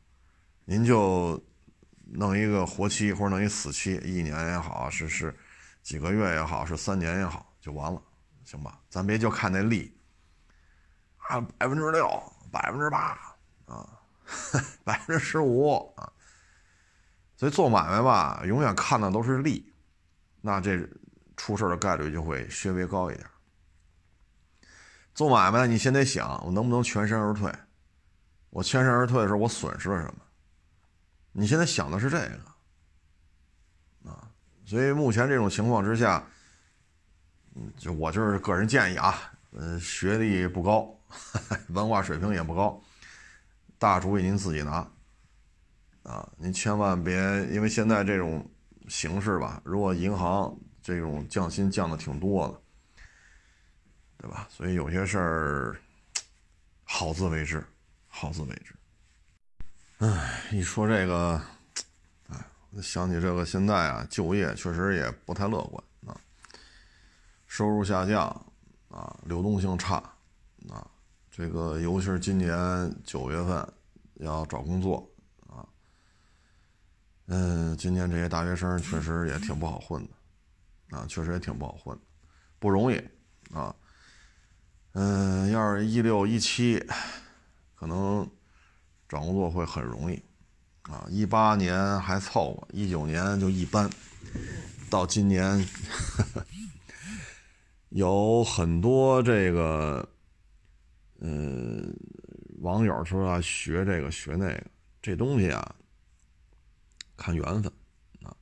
[0.65, 1.43] 您就。
[2.09, 5.38] 弄一个活期或者弄一死期，一年也好，是是
[5.84, 8.01] 几个月也好，是三年也好，就完了，
[8.45, 8.80] 行吧？
[8.89, 9.93] 咱别就看那利
[11.18, 12.07] 啊，百分之六、
[12.49, 13.20] 百分之八
[13.65, 13.99] 啊，
[14.86, 16.09] 百分之十五啊。
[17.36, 19.70] 所以做买卖吧，永远看的都是利，
[20.39, 20.89] 那这
[21.36, 23.30] 出事的概率就会稍微高一点。
[25.18, 27.51] 做买卖，你先得想，我能不能全身而退？
[28.51, 30.22] 我全身而退的时候，我损失了什么？
[31.32, 34.30] 你现在想的是这个啊。
[34.63, 36.24] 所以目前这种情况之下，
[37.55, 39.15] 嗯，就我就是个人建议啊，
[39.53, 40.95] 嗯，学历不高，
[41.74, 42.80] 文化水平也不高，
[43.80, 44.88] 大主意您自己拿。
[46.03, 47.15] 啊，您千万别
[47.47, 48.47] 因为现在这种
[48.88, 52.61] 形势吧，如果银行这种降薪降的挺多的，
[54.18, 54.47] 对吧？
[54.49, 55.80] 所以有些事儿
[56.84, 57.63] 好自为之，
[58.07, 58.74] 好自为之。
[59.99, 61.41] 哎，一说这个，
[62.28, 62.45] 哎，
[62.82, 66.20] 想起这个现在啊，就业确实也不太乐观啊，
[67.47, 68.28] 收入下降
[68.89, 69.95] 啊，流动性差
[70.70, 70.86] 啊，
[71.30, 73.74] 这个尤其是今年九月份
[74.15, 75.07] 要找工作
[75.47, 75.65] 啊。
[77.28, 82.03] 嗯，今年这些大学生确实也挺不好混的，啊，确实也挺不好混的，
[82.59, 82.97] 不容易
[83.51, 83.76] 啊。
[84.99, 86.83] 嗯，要是一六一七，
[87.75, 88.27] 可能
[89.07, 90.19] 找工作会很容易，
[90.81, 93.87] 啊，一八年还凑合，一九年就一般，
[94.89, 95.63] 到今年，
[97.89, 100.09] 有很多这个，
[101.19, 101.95] 嗯，
[102.61, 104.63] 网友说要学这个学那个，
[104.99, 105.75] 这东西啊。
[107.15, 107.71] 看缘分，
[108.23, 108.35] 啊，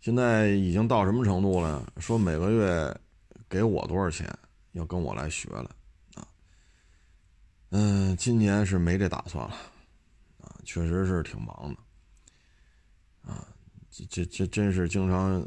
[0.00, 1.84] 现在已经到什么程度了？
[1.98, 2.96] 说每个月
[3.48, 4.32] 给我多少钱，
[4.78, 5.74] 要跟我来学了，
[6.14, 6.26] 啊，
[7.70, 9.54] 嗯，今年是没这打算了，
[10.40, 13.46] 啊，确实是挺忙的，啊，
[13.90, 15.40] 这这这真是经常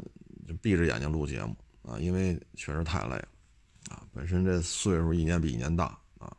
[0.46, 3.28] 就闭着眼睛录节目啊，因为确实太累了，
[3.90, 6.36] 啊，本身这岁数一年比一年大啊，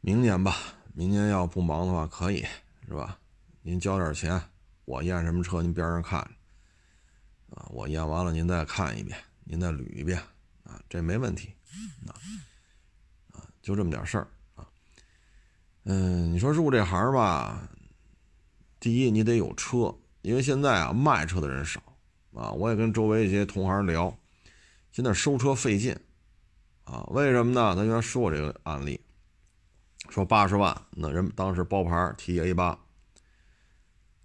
[0.00, 0.56] 明年吧，
[0.92, 2.44] 明年要不忙的话可以，
[2.88, 3.18] 是吧？
[3.62, 4.42] 您交点钱，
[4.84, 6.18] 我验什么车，您边上看，
[7.50, 10.18] 啊，我验完了您再看一遍，您再捋一遍，
[10.64, 11.54] 啊，这没问题，
[12.06, 12.12] 啊，
[13.32, 14.66] 啊，就这么点事儿，啊，
[15.84, 17.68] 嗯，你说入这行吧，
[18.80, 21.80] 第一你得有车，因为现在啊卖车的人少，
[22.32, 24.18] 啊，我也跟周围一些同行聊，
[24.92, 25.96] 现在收车费劲，
[26.84, 27.74] 啊，为什么呢？
[27.76, 29.00] 他原来说过这个案例，
[30.08, 32.78] 说八十万，那人当时包牌提 A 八。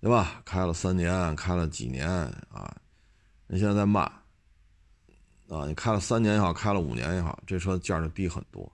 [0.01, 0.41] 对吧？
[0.45, 2.73] 开了三年，开了几年啊？
[3.47, 4.09] 人现在在卖
[5.49, 5.65] 啊！
[5.65, 8.71] 你开了三年也好，开了五年也好，这车价就低很多。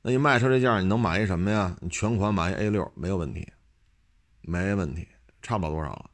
[0.00, 1.76] 那你卖车这价，你能买一什么呀？
[1.80, 3.46] 你全款买一 A 六没有问题，
[4.40, 5.06] 没问题，
[5.42, 6.10] 差不了多少了，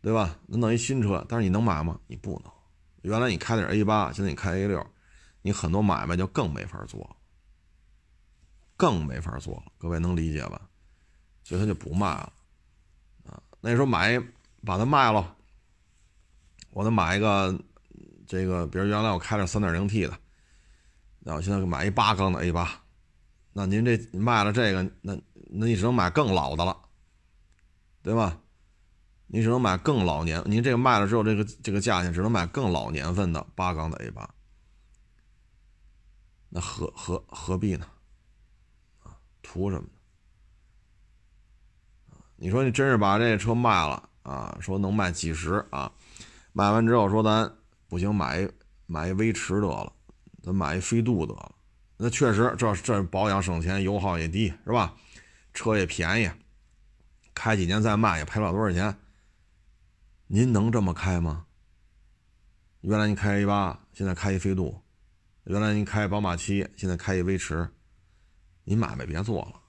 [0.00, 0.38] 对吧？
[0.46, 1.98] 那弄一新车，但是你能买吗？
[2.06, 2.52] 你不能。
[3.02, 4.84] 原来你开的是 A 八，现在你开 A 六，
[5.42, 7.16] 你很多买卖就更没法做，
[8.76, 9.72] 更没法做了。
[9.78, 10.68] 各位能理解吧？
[11.42, 12.32] 所以他就不卖了
[13.24, 13.42] 啊。
[13.60, 14.16] 那时候买，
[14.64, 15.36] 把它卖了，
[16.70, 17.56] 我再买一个，
[18.32, 20.18] 这个，比如原来我开着三点零 T 的，
[21.18, 22.82] 那我现在买一八缸的 A 八，
[23.52, 25.14] 那您这卖了这个，那
[25.50, 26.74] 那你只能买更老的了，
[28.02, 28.38] 对吧？
[29.26, 34.26] 你只能买更老年，您这个卖了之后，这个这个价钱只能买更老年份的八缸的 A 八，
[36.48, 37.86] 那何何何必呢？
[39.02, 39.12] 啊，
[39.42, 39.90] 图什么呢？
[42.36, 44.56] 你说你真是把这车卖了啊？
[44.58, 45.92] 说能卖几十啊？
[46.54, 47.54] 卖完之后说咱
[47.92, 48.50] 不行，买一
[48.86, 49.92] 买一威驰得了，
[50.42, 51.54] 咱买一飞度得了。
[51.98, 54.96] 那确实，这这保养省钱，油耗也低，是吧？
[55.52, 56.30] 车也便宜，
[57.34, 58.96] 开几年再卖也赔不了多少钱。
[60.26, 61.44] 您能这么开吗？
[62.80, 64.82] 原来您开 A 八，现在开一飞度；
[65.44, 67.68] 原来您开宝马七，现在开一威驰，
[68.64, 69.60] 您买卖别做了，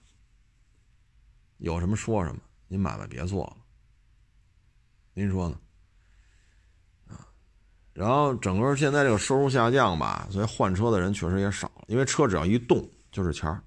[1.57, 2.39] 有什么说什么。
[2.69, 3.57] 您买卖别做了，
[5.13, 5.59] 您说呢？
[7.93, 13.61] 然后整个现在这个收入下降吧，所以换车的人确实也少了，因为车只要一动就是钱儿，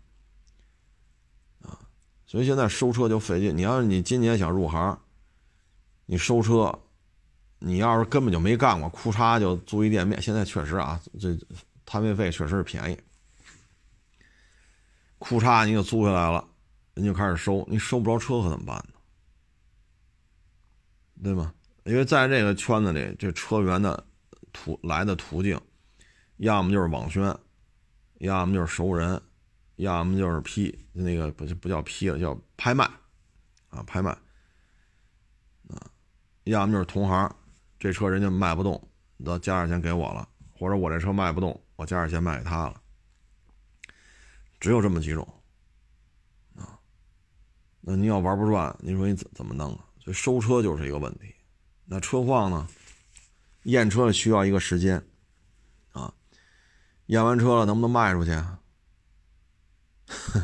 [1.63, 1.79] 啊，
[2.27, 3.57] 所以现在收车就费劲。
[3.57, 4.99] 你要是你今年想入行，
[6.07, 6.77] 你收车，
[7.61, 11.39] 你要是根本就没干过，库嚓就租一店面，现在确实啊，这
[11.85, 12.99] 摊位费确实是便宜，
[15.19, 16.45] 库嚓你就租下来了，
[16.95, 18.95] 人就开始收，你收不着车可怎么办呢？
[21.23, 21.55] 对吗？
[21.85, 24.05] 因为在这个圈子里，这车源的
[24.57, 25.61] 途来的途径，
[26.39, 27.23] 要么就是网宣，
[28.19, 29.21] 要么就是熟人，
[29.77, 32.85] 要么就是批那个不不叫批了，叫拍卖
[33.69, 34.11] 啊，拍卖
[35.69, 35.91] 啊，
[36.45, 37.37] 要么就是同行，
[37.79, 38.89] 这车人家卖不动，
[39.19, 40.27] 你都加点钱给我了，
[40.59, 42.81] 或者我这车卖不动，我加点钱卖给他了。
[44.59, 45.27] 只有这么几种
[46.57, 46.81] 啊。
[47.83, 49.85] 那你要玩不转，你说你怎怎么弄啊？
[50.01, 51.35] 所以收车就是一个问题。
[51.85, 52.67] 那车况呢？
[53.67, 55.01] 验车需要一个时间
[55.93, 56.13] 啊。
[57.07, 58.31] 验完车了，能不能卖出去？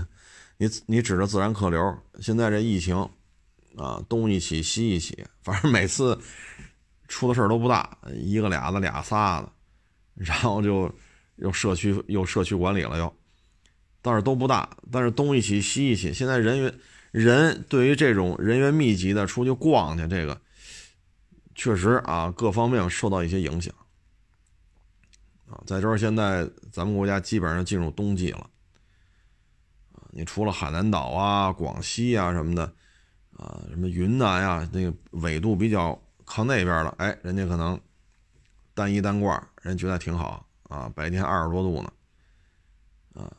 [0.58, 2.96] 你你指着自然客流，现在这疫情
[3.76, 6.16] 啊，东一起西一起，反正每次
[7.08, 9.52] 出的事儿都不大，一个俩的俩仨的，
[10.14, 10.92] 然后就
[11.36, 13.12] 又社区又社区管理了又，
[14.00, 16.74] 倒是都不大，但是东一起西一起，现在人员
[17.10, 20.40] 人对于这种人员密集的出去逛去，这个
[21.54, 23.74] 确实啊，各方面受到一些影响
[25.46, 25.60] 啊。
[25.66, 28.48] 再说现在咱们国家基本上进入冬季了。
[30.14, 32.64] 你除了海南岛啊、广西啊什么的，
[33.36, 37.80] 啊，什么云南呀，那个纬度比较靠那边了，哎，人家可能
[38.74, 41.92] 单衣单褂，人觉得挺好啊，白天二十多度呢，
[43.14, 43.32] 啊，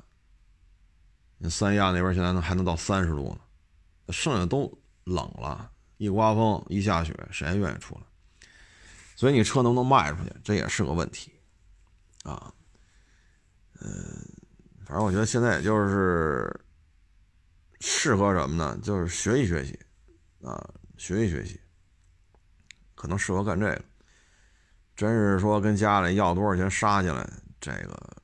[1.48, 8.02] 三亚那边现在还能到三十度呢，剩下都冷了，一刮风一下雪，谁还愿意出来？
[9.16, 11.32] 所以你车能不能卖出去，这也是个问题，
[12.24, 12.54] 啊，
[13.82, 14.28] 嗯。
[14.86, 16.54] 反正我觉得现在也就是
[17.80, 18.78] 适合什么呢？
[18.84, 19.80] 就是学习学习，
[20.44, 20.62] 啊，
[20.98, 21.60] 学习学习，
[22.94, 23.82] 可能适合干这个。
[24.96, 27.28] 真是说跟家里要多少钱杀进来，
[27.62, 28.18] 这个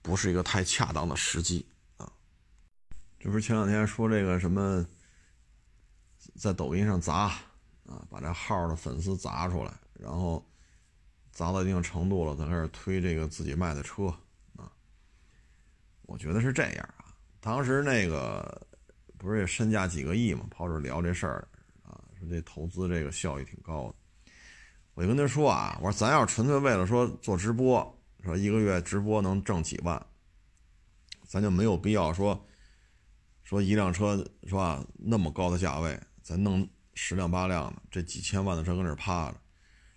[0.00, 1.66] 不是一个太恰当的时机
[1.98, 2.10] 啊。
[3.18, 4.86] 这不是前两天说这个什么，
[6.34, 7.32] 在抖音上砸
[7.86, 10.44] 啊，把这号的粉丝砸出来，然后
[11.30, 14.06] 砸到一定程度了，才开始推这个自己卖的车
[14.56, 14.70] 啊。
[16.02, 18.66] 我觉得是这样啊，当时那个
[19.18, 21.48] 不是也身价几个亿嘛，跑这聊这事儿
[21.82, 23.94] 啊，说这投资这个效益挺高的。
[24.94, 30.06] 我就跟他说啊，我说咱要纯粹为了说做直播，说一个月直播能挣几万，
[31.26, 32.46] 咱就没有必要说
[33.42, 39.36] 说一辆车是吧那么高的价位，咱弄十辆八辆的，这几千万的车搁那趴着，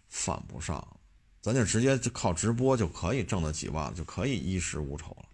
[0.08, 0.86] 犯不上，
[1.42, 5.26] 咱就直接就靠直播就可以挣到几万，就可以衣食无愁了。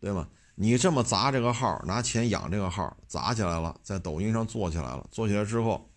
[0.00, 0.28] 对吗？
[0.54, 5.90] 你这么砸这个号，拿钱养这个号，砸起来了，在抖音上做起来了，做起来之后，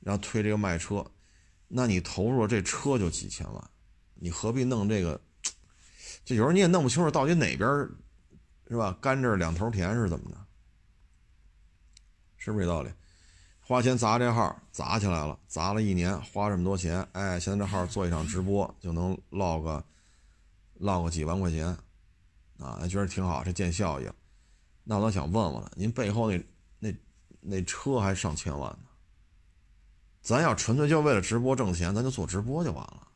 [0.00, 1.04] 然后推这个卖车，
[1.66, 3.70] 那你投入这车就几千万，
[4.14, 5.20] 你何必弄这个？
[6.24, 7.68] 就有时候你也弄不清楚到底哪边
[8.68, 8.96] 是吧？
[9.00, 10.45] 甘蔗两头甜是怎么着？
[12.46, 12.88] 是不是这道理？
[13.60, 19.84] 花钱砸这号，砸起来了，砸了一年，花这么多钱，哎，现在这号做一场直播就能落个
[20.74, 21.76] 落个几万块钱。
[22.60, 24.08] 啊，觉得挺好，这见效益。
[24.84, 26.40] 那我倒想问问了，您背后那
[26.78, 26.94] 那
[27.40, 28.88] 那车还上千万呢？
[30.22, 33.08] 咱要纯粹就为了直播挣钱，咱就做直播就完了。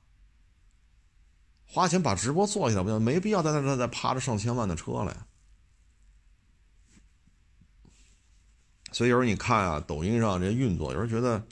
[1.65, 5.27] 花钱把直播做起来不就没必要在那那再趴着上千万的车了呀？
[8.93, 11.43] 所以有时候你看啊，抖音上这运作，有时候觉得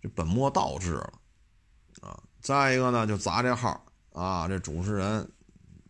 [0.00, 1.12] 这本末倒置了
[2.00, 2.22] 啊。
[2.40, 5.30] 再一个呢，就砸这号啊，这主持人。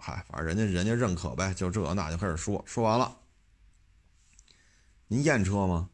[0.05, 3.21] 嗨，反正人家人家认可呗，就这那就开始说，说完了，
[5.07, 5.91] 您验车吗？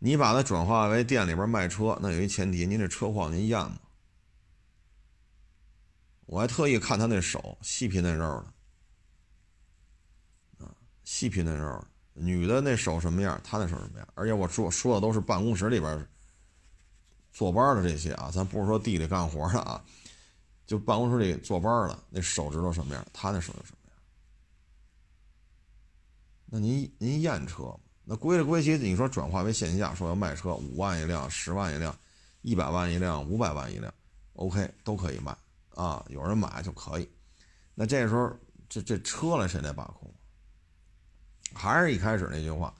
[0.00, 3.78] 你把它转化为店里边卖车，那有一前提，您这车况您验吗？
[6.26, 8.24] 我还特意看他那手，细皮嫩肉
[10.58, 10.74] 的，啊，
[11.04, 14.08] 细皮嫩肉的，女的那手什么样，他那手什么样？
[14.14, 16.06] 而且我说说的都是办公室里边
[17.32, 19.82] 坐班的这些啊，咱不是说地里干活的啊。
[20.64, 23.96] 就办公室里坐班的那手指头什么样，他那手就什么样。
[26.46, 31.94] 那您您验车，那归了归去，你说转化为线下，说要卖车五万一辆、十万一辆、
[32.42, 33.92] 一百万一辆、五百万一辆
[34.34, 35.36] ，OK 都可以卖
[35.74, 37.08] 啊，有人买就可以。
[37.74, 38.30] 那这时候
[38.68, 40.10] 这这车了谁来把控？
[41.54, 42.72] 还是一开始那句话，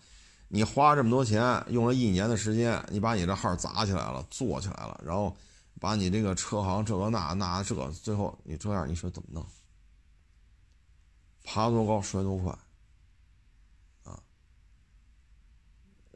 [0.48, 5.36] 你花这么多钱，用了一年的时间，你把你这号砸起来了，做起来了，然后。
[5.80, 9.44] 把你这个车行这个那那这，最后你这样，你说怎么弄？
[11.42, 12.56] 爬多高摔多快，
[14.04, 14.22] 啊！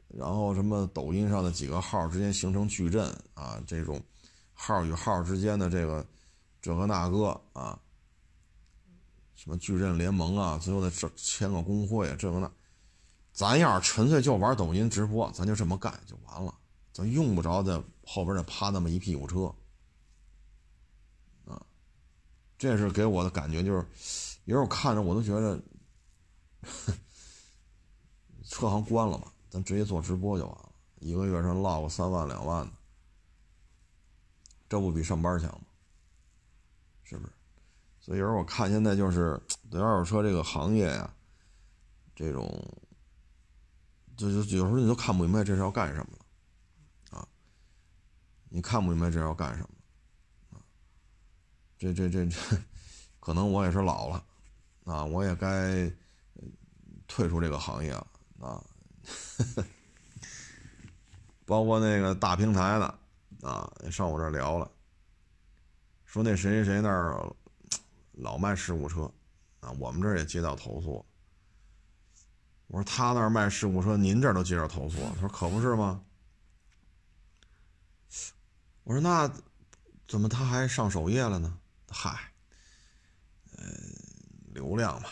[0.07, 4.01] 然后什么抖音上的几个号之间形成矩阵啊，这种
[4.53, 6.05] 号与号之间的这个
[6.61, 7.77] 这个那个啊，
[9.37, 12.51] 什么矩阵联盟啊，最后再这签个工会，这个那，
[13.31, 16.53] 咱要是纯粹就玩抖音直播，咱就这么干就完了，
[16.91, 17.81] 咱用不着在。
[18.09, 19.53] 后边再趴那么一屁股车，
[21.45, 21.61] 啊，
[22.57, 23.85] 这是给我的感觉，就是
[24.45, 25.61] 有时候看着我都觉得，
[28.47, 32.71] 车行关了吧，咱直接做直播就完了，一个月上落个三万两万的，
[34.69, 35.67] 这不比上班强吗？
[37.03, 37.33] 是不是？
[38.07, 39.37] 所以有时候我看现在就是
[39.69, 41.13] 对二手车这个行业呀，
[42.15, 42.47] 这种，
[44.15, 47.27] 就就有时候你都看不明白这是要干什么，啊，
[48.47, 50.63] 你看不明白这是要干什么，啊，
[51.77, 52.37] 这这这这，
[53.19, 54.23] 可能我也是老了，
[54.85, 55.91] 啊，我也该
[57.07, 58.07] 退出这个行业了，
[58.39, 58.63] 啊，
[61.45, 62.85] 包括那个大平台的，
[63.41, 64.71] 啊，上我这聊了，
[66.05, 67.29] 说那谁谁谁那儿。
[68.17, 69.11] 老卖事故车，
[69.59, 71.05] 啊，我们这儿也接到投诉。
[72.67, 74.97] 我说他那儿卖事故车，您这儿都接着投诉？
[75.13, 76.03] 他说可不是吗？
[78.83, 79.31] 我说那
[80.07, 81.59] 怎么他还上首页了呢？
[81.89, 82.31] 嗨，
[83.55, 83.63] 呃，
[84.53, 85.09] 流量嘛，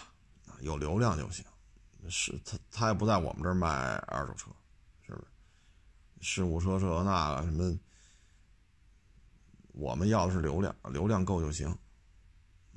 [0.62, 1.46] 有流量就行。
[2.10, 3.68] 是他他也不在我们这儿卖
[4.08, 4.52] 二手车，
[5.02, 5.28] 是不是？
[6.22, 7.78] 事故车这那个什么，
[9.74, 11.78] 我们要的是流量，流量够就行。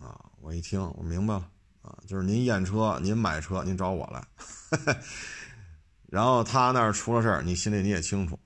[0.01, 1.51] 啊，我一听，我明白了，
[1.83, 4.25] 啊，就是您验车，您买车，您找我来，
[6.07, 8.39] 然后他那儿出了事儿，你心里你也清楚，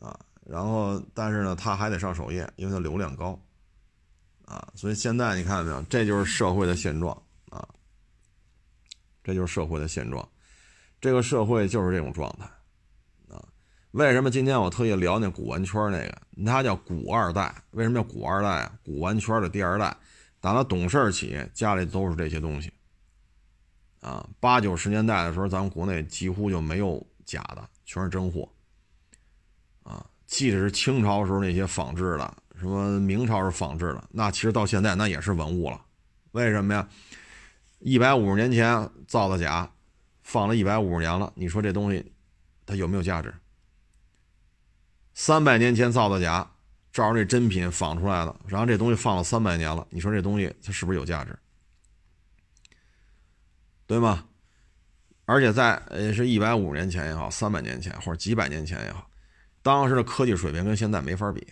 [0.00, 3.40] 啊，然后但是呢，他还得上首页，因为他流量高，
[4.44, 7.16] 啊，所以现在你看到没有，这就是社会的现状
[7.48, 7.66] 啊，
[9.22, 10.28] 这就是社会的现状，
[11.00, 12.44] 这个社会就是这种状态，
[13.34, 13.42] 啊，
[13.92, 18.78] 为什么今天我特意聊那古玩圈那个，他叫古二代，为什么叫古二代啊？
[18.84, 19.96] 古玩圈的第二代。
[20.44, 22.70] 打他懂事起，家里都是这些东西，
[24.00, 28.46] 啊，八九十年代的时候，咱们国内几乎就没有假的，全是真货，
[29.84, 35.82] 啊，即使是清朝时候那些仿制的，什么明朝是仿制的，那其实到现在那也是文物了，
[36.32, 36.86] 为什么呀？
[37.78, 39.72] 一百五十年前造的假，
[40.20, 42.12] 放了一百五十年了，你说这东西
[42.66, 43.32] 它有没有价值？
[45.14, 46.50] 三百年前造的假。
[46.94, 51.36] 照着这真品仿出来的，然后这东西放了三百年了，你说这东西它是不是有价值？
[53.84, 54.24] 对吗？
[55.24, 59.10] 而且在呃是一百五十年前也好，三百年前或者几百年前也好，
[59.60, 61.44] 当时的科技水平跟现在没法比。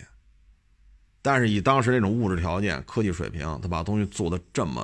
[1.21, 4.81] 但是以当时那种物质条件、科技水平，他把东西做的这么，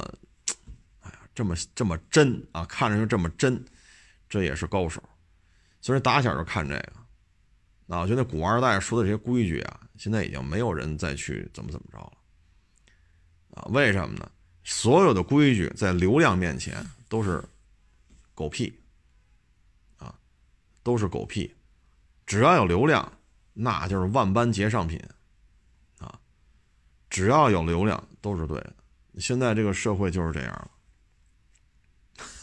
[1.00, 3.64] 哎呀，这么这么真啊，看着就这么真，
[4.28, 5.02] 这也是高手。
[5.80, 6.94] 所以打小就看这个。
[7.90, 12.14] 啊，我觉得古二代说的这些规矩啊，现在已经没有人再去怎么怎么着了。
[13.56, 14.32] 啊，为什么呢？
[14.64, 17.44] 所有的规矩在流量面前都是
[18.36, 18.80] 狗屁，
[19.98, 20.14] 啊，
[20.84, 21.52] 都是狗屁。
[22.28, 23.12] 只要有流量，
[23.54, 25.02] 那就是万般皆上品，
[25.98, 26.20] 啊，
[27.10, 28.76] 只要有流量都是对的。
[29.18, 30.72] 现在这个社会就是这样了。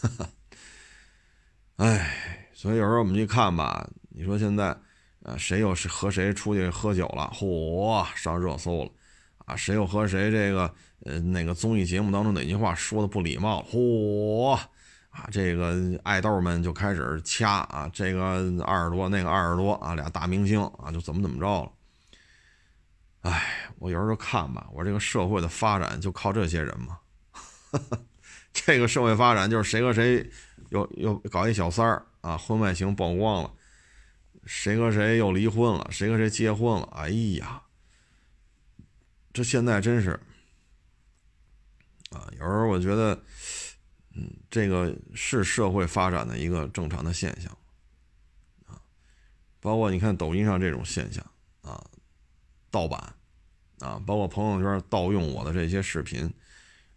[0.01, 0.29] 哈哈，
[1.77, 4.77] 哎，所以有时候我们去看吧，你说现在。
[5.27, 7.29] 啊，谁又是和谁出去喝酒了？
[7.35, 8.91] 嚯，上热搜了！
[9.45, 10.73] 啊，谁又和谁这个
[11.03, 13.61] 呃那个综艺节目当中哪句话说的不礼貌？
[13.69, 14.53] 嚯，
[15.09, 18.23] 啊，这个爱豆们就开始掐啊，这个
[18.65, 21.71] 二十多，那个二十多啊，俩大明星啊，就怎么怎么着了？
[23.23, 26.97] 哎，我有时候看吧，我这个社会的发展就靠这些人嘛。
[28.53, 30.25] 这个社会发展就是谁和谁
[30.69, 33.51] 又又搞一小三儿啊，婚外情曝光了。
[34.47, 35.87] 谁和谁又离婚了？
[35.91, 36.87] 谁和谁结婚了？
[36.95, 37.61] 哎呀，
[39.33, 40.11] 这现在真是
[42.11, 42.25] 啊！
[42.31, 43.21] 有时候我觉得，
[44.15, 47.55] 嗯，这个是社会发展的一个正常的现象
[48.65, 48.81] 啊。
[49.59, 51.23] 包括你看抖音上这种现象
[51.61, 51.85] 啊，
[52.71, 53.13] 盗版
[53.79, 56.33] 啊，包括朋友圈盗用我的这些视频，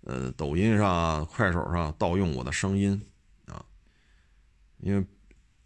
[0.03, 3.05] 呃，抖音上、快手上盗用我的声音
[3.47, 3.67] 啊，
[4.79, 5.05] 因为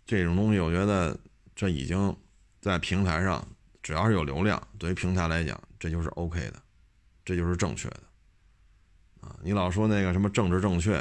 [0.06, 1.20] 这种东西，我觉得。
[1.54, 2.16] 这已经
[2.60, 3.46] 在平台上，
[3.82, 6.62] 只要是有流量，对于平台来讲，这就是 OK 的，
[7.24, 8.00] 这就是正确的
[9.20, 9.38] 啊！
[9.42, 10.98] 你老说那个什么政治正确，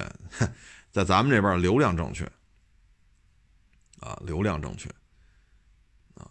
[0.91, 2.23] 在咱们这边流量正确
[3.99, 4.89] 啊，流量正确
[6.13, 6.29] 啊，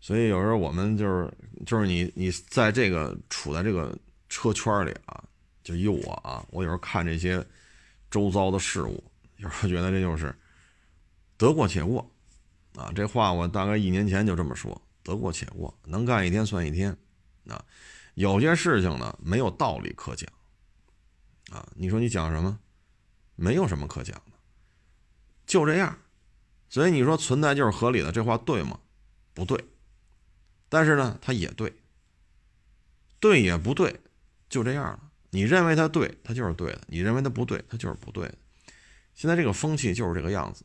[0.00, 1.32] 所以有时候我们就是
[1.64, 3.96] 就是你你在这个处在这个
[4.28, 5.22] 车圈里啊，
[5.62, 7.46] 就以我啊，我有时候看这些
[8.10, 9.04] 周遭的事物，
[9.36, 10.34] 有时候觉得这就是
[11.36, 12.10] 得过且过。
[12.74, 16.96] 啊，这话我大概一年前就这么说，得过且过，能干一天算一天。
[17.48, 17.64] 啊，
[18.14, 20.28] 有些事情呢没有道理可讲。
[21.50, 22.58] 啊，你说你讲什么？
[23.36, 24.32] 没有什么可讲的，
[25.46, 25.98] 就这样。
[26.68, 28.78] 所以你说存在就是合理的，这话对吗？
[29.34, 29.64] 不对。
[30.68, 31.72] 但是呢，它也对。
[33.20, 34.00] 对也不对，
[34.48, 35.00] 就这样了。
[35.30, 38.34] 你认为它对，它就是对的；你认为它不对，它就是不对的。
[39.14, 40.64] 现在这个风气就是这个样子。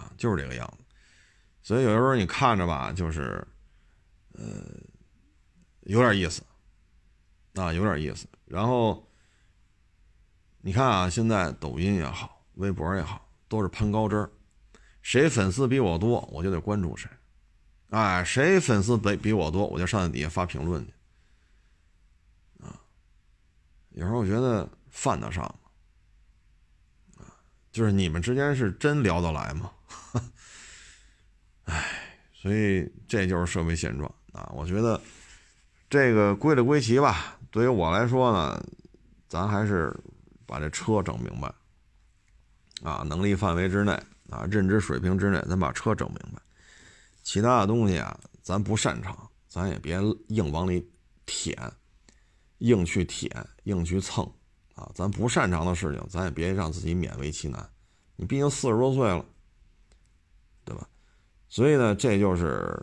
[0.00, 0.84] 啊，就是这个样子，
[1.62, 3.46] 所以有时候你看着吧，就是，
[4.32, 4.64] 呃，
[5.80, 6.42] 有点意思，
[7.54, 8.26] 啊，有点意思。
[8.46, 9.06] 然后
[10.62, 14.30] 你看啊，现在抖音也好，微博也好，都是攀高枝儿，
[15.02, 17.10] 谁粉丝比我多，我就得关注谁，
[17.90, 20.94] 哎，谁粉丝比比我多，我就上底下发评论去，
[22.64, 22.80] 啊，
[23.90, 27.22] 有时候我觉得犯得上吗？
[27.22, 27.36] 啊，
[27.70, 29.70] 就是你们之间是真聊得来吗？
[31.64, 31.84] 哎，
[32.32, 34.50] 所以这就是社会现状啊！
[34.54, 35.00] 我觉得
[35.88, 37.38] 这个归了归齐吧。
[37.50, 38.64] 对于我来说呢，
[39.28, 39.94] 咱还是
[40.46, 41.52] 把这车整明白
[42.82, 43.92] 啊，能力范围之内
[44.30, 46.40] 啊，认知水平之内，咱把车整明白。
[47.22, 50.88] 其他的东西啊，咱不擅长，咱也别硬往里
[51.26, 51.56] 舔，
[52.58, 53.30] 硬去舔，
[53.64, 54.24] 硬去蹭
[54.74, 54.90] 啊！
[54.94, 57.68] 咱不擅长的事情，咱也别让自己勉为其难。
[58.16, 59.24] 你毕竟四十多岁了，
[60.70, 60.88] 对吧？
[61.48, 62.80] 所以呢，这就是，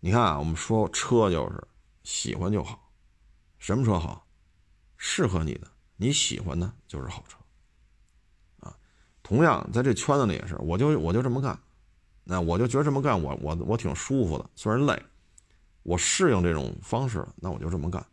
[0.00, 1.62] 你看啊，我们说车就是
[2.02, 2.90] 喜欢就好，
[3.58, 4.26] 什么车好，
[4.96, 7.38] 适合你的，你喜欢的就是好车，
[8.66, 8.76] 啊，
[9.22, 11.56] 同样在这圈子里也是，我就我就这么干，
[12.24, 15.00] 那我就觉得这么干，我我我挺舒服的，虽然累，
[15.84, 18.04] 我适应这种方式了，那我就这么干，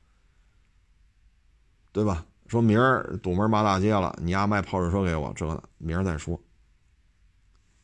[1.92, 2.24] 对吧？
[2.46, 6.40] 说明儿堵门骂大街了，你丫卖跑车车给我，这个明儿再说，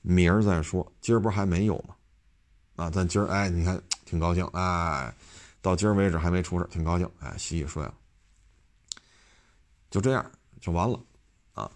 [0.04, 1.96] 明儿再说，今儿不是还没有吗？
[2.76, 5.14] 啊，咱今儿哎，你看挺高兴哎，
[5.62, 7.94] 到今儿为止还没出事，挺高兴哎，洗洗睡了，
[9.90, 11.00] 就这样就完了
[11.54, 11.72] 啊。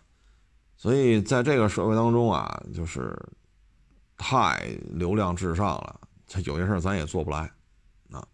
[0.75, 3.17] 所以在这个社会当中啊，就是
[4.17, 4.59] 太
[4.89, 7.49] 流量至上了，这有些事儿咱也做不来
[8.11, 8.28] 啊，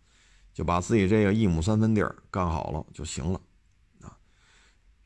[0.53, 3.39] 就把自己这个一亩三分地儿干好了就行了
[4.01, 4.17] 啊。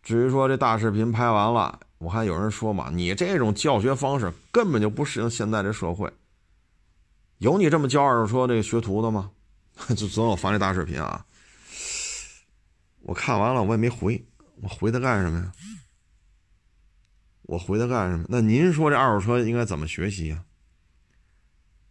[0.03, 6.11] 至于说这大视频拍完了，我还有人说嘛，你这种教学方式根本就不适应现在这社会。
[7.39, 9.31] 有你这么教二手车这个学徒的吗？
[9.95, 11.25] 就总有发这大视频啊！
[13.01, 14.25] 我看完了，我也没回，
[14.61, 15.51] 我回他干什么呀？
[17.43, 18.25] 我回他干什么？
[18.27, 20.43] 那您说这二手车应该怎么学习呀？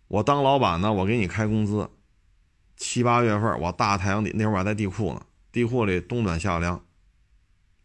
[0.09, 1.88] 我当老板呢，我给你开工资，
[2.76, 6.84] 七八月份我大太阳底，那会儿我还在地库呢，地库里冬暖夏凉，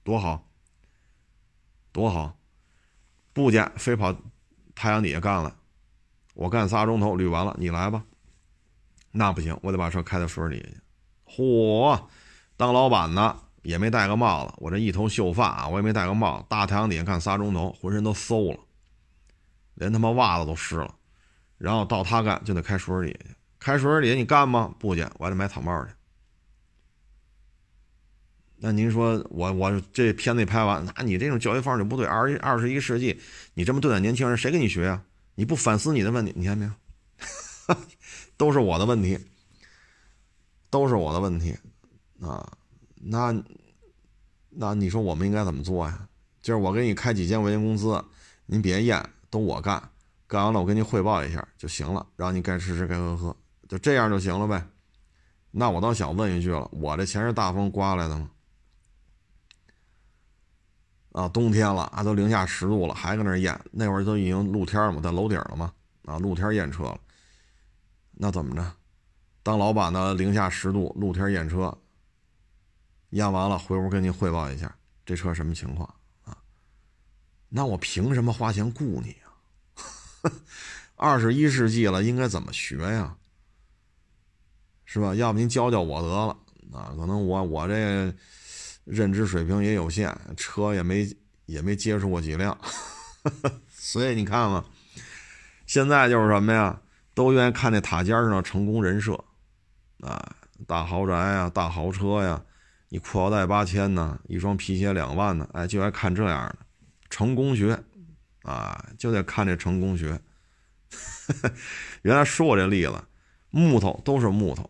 [0.03, 0.50] 多好，
[1.91, 2.35] 多好，
[3.33, 4.15] 不捡非跑
[4.73, 5.55] 太阳底下干了。
[6.33, 8.03] 我干仨钟头捋完了，你来吧。
[9.11, 10.77] 那不行，我得把车开到水里去。
[11.25, 12.01] 嚯，
[12.55, 16.45] 当老板的也没戴个帽子，我这一头秀发啊，我也没戴个帽子。
[16.47, 18.59] 大太阳底下干仨钟头，浑身都馊了，
[19.75, 20.95] 连他妈袜子都湿了。
[21.57, 24.73] 然后到他干就得开水里去，开水里你干吗？
[24.79, 25.91] 不去，我还得买草帽去。
[28.63, 32.05] 那您说我我这片子一拍完，那你这种教育方式就不对。
[32.05, 33.19] 二二十一世纪，
[33.55, 35.01] 你这么对待年轻人，谁跟你学呀？
[35.33, 36.71] 你不反思你的问题，你看没有？
[38.37, 39.17] 都是我的问题，
[40.69, 41.57] 都是我的问题
[42.21, 42.51] 啊！
[42.93, 43.33] 那
[44.51, 46.07] 那你说我们应该怎么做呀？
[46.39, 48.03] 就是我给你开几千块钱工资，
[48.45, 49.81] 您别验，都我干，
[50.27, 53.35] 干完了我给您汇报一下就行了，让你该吃吃该喝喝，
[53.67, 54.63] 就这样就行了呗。
[55.49, 58.29] 那我倒想问一句了，我这钱是大风刮来的吗？
[61.11, 63.59] 啊，冬天了啊，都零下十度了，还搁那验。
[63.69, 65.73] 那会儿都已经露天了嘛，在楼顶了嘛，
[66.05, 66.97] 啊，露天验车了。
[68.13, 68.71] 那怎么着？
[69.43, 71.77] 当老板的零下十度，露天验车，
[73.09, 74.73] 验完了回屋跟您汇报一下，
[75.05, 75.93] 这车什么情况
[76.23, 76.37] 啊？
[77.49, 80.31] 那我凭什么花钱雇你啊？
[80.95, 83.17] 二十一世纪了，应该怎么学呀？
[84.85, 85.13] 是吧？
[85.15, 86.37] 要不您教教我得了
[86.71, 86.93] 啊？
[86.95, 88.15] 可能我我这。
[88.83, 91.07] 认知水平也有限，车也没
[91.45, 92.57] 也没接触过几辆，
[93.69, 94.65] 所以你看嘛，
[95.65, 96.81] 现在就是什么呀，
[97.13, 99.13] 都愿意看那塔尖上的成功人设，
[100.01, 100.35] 啊，
[100.67, 102.43] 大豪宅呀，大豪车呀，
[102.89, 106.55] 你裤腰带八千呢，一双皮鞋两万呢，哎，就爱看这样的
[107.09, 107.83] 成功学，
[108.43, 110.19] 啊，就得看这成功学。
[112.01, 113.01] 原来说过这例子，
[113.49, 114.69] 木头都是木头。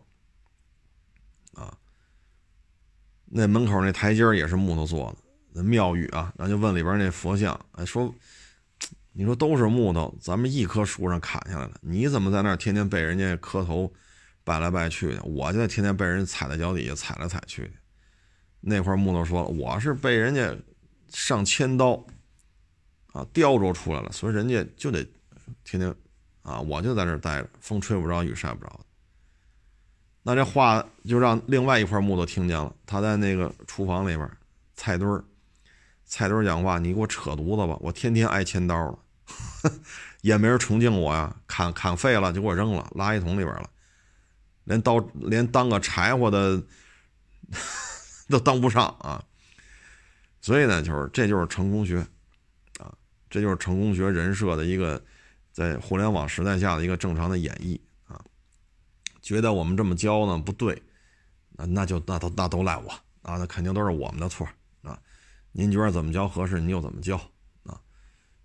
[3.34, 5.16] 那门口那台阶也是木头做的，
[5.54, 8.14] 那庙宇啊，然后就问里边那佛像，哎，说，
[9.12, 13.90] 你说都是木头，咱们一棵树上砍下来的，你怎么在那儿天天被人家磕头，
[14.44, 15.22] 拜来拜去的？
[15.22, 17.70] 我就天天被人踩在脚底下踩来踩去的。
[18.60, 20.54] 那块木头说了，我是被人家
[21.08, 22.04] 上千刀，
[23.12, 25.02] 啊，雕琢出来了，所以人家就得
[25.64, 25.94] 天天，
[26.42, 28.80] 啊，我就在这待着，风吹不着，雨晒不着。
[30.24, 32.72] 那这话就让另外一块木头听见了。
[32.86, 34.30] 他在那个厨房里边，
[34.74, 35.24] 菜墩儿，
[36.04, 37.76] 菜墩儿讲话：“你给我扯犊子吧！
[37.80, 38.98] 我天天挨千刀了，
[40.22, 41.34] 也没人崇敬我呀。
[41.48, 43.68] 砍砍废了就给我扔了，垃圾桶里边了。
[44.64, 46.62] 连刀连当个柴火的
[48.30, 49.24] 都当不上啊。
[50.40, 51.98] 所以呢，就是这就是成功学
[52.78, 52.94] 啊，
[53.28, 55.02] 这就是成功学人设的一个
[55.50, 57.80] 在互联网时代下的一个正常的演绎。
[59.22, 60.82] 觉得我们这么教呢不对，
[61.52, 62.90] 那那就那都那都赖我
[63.22, 64.46] 啊，那肯定都是我们的错
[64.82, 65.00] 啊。
[65.52, 67.16] 您觉得怎么教合适，您就怎么教
[67.62, 67.80] 啊。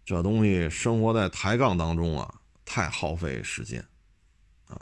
[0.05, 3.83] 这东西生活在抬杠当中啊，太耗费时间
[4.67, 4.79] 啊。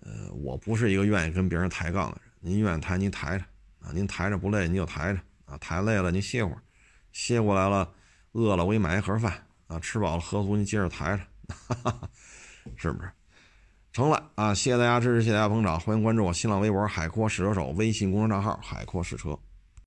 [0.00, 3.44] 呃，我不是一个愿意跟别人抬杠的人，您愿意抬您抬着
[3.78, 5.20] 啊，您抬着不累您就抬着。
[5.46, 6.62] 啊，抬累了，您歇会儿，
[7.12, 7.92] 歇过来了，
[8.32, 12.10] 饿了我给你买一盒饭啊，吃饱了喝足您接着抬着，哈 哈
[12.76, 13.12] 是不是？
[13.94, 14.52] 成了啊！
[14.52, 19.38] 谢谢大家支持，谢谢大家捧场，欢迎关注我新浪微博“海阔试车手”微信公众账号“海阔试车”。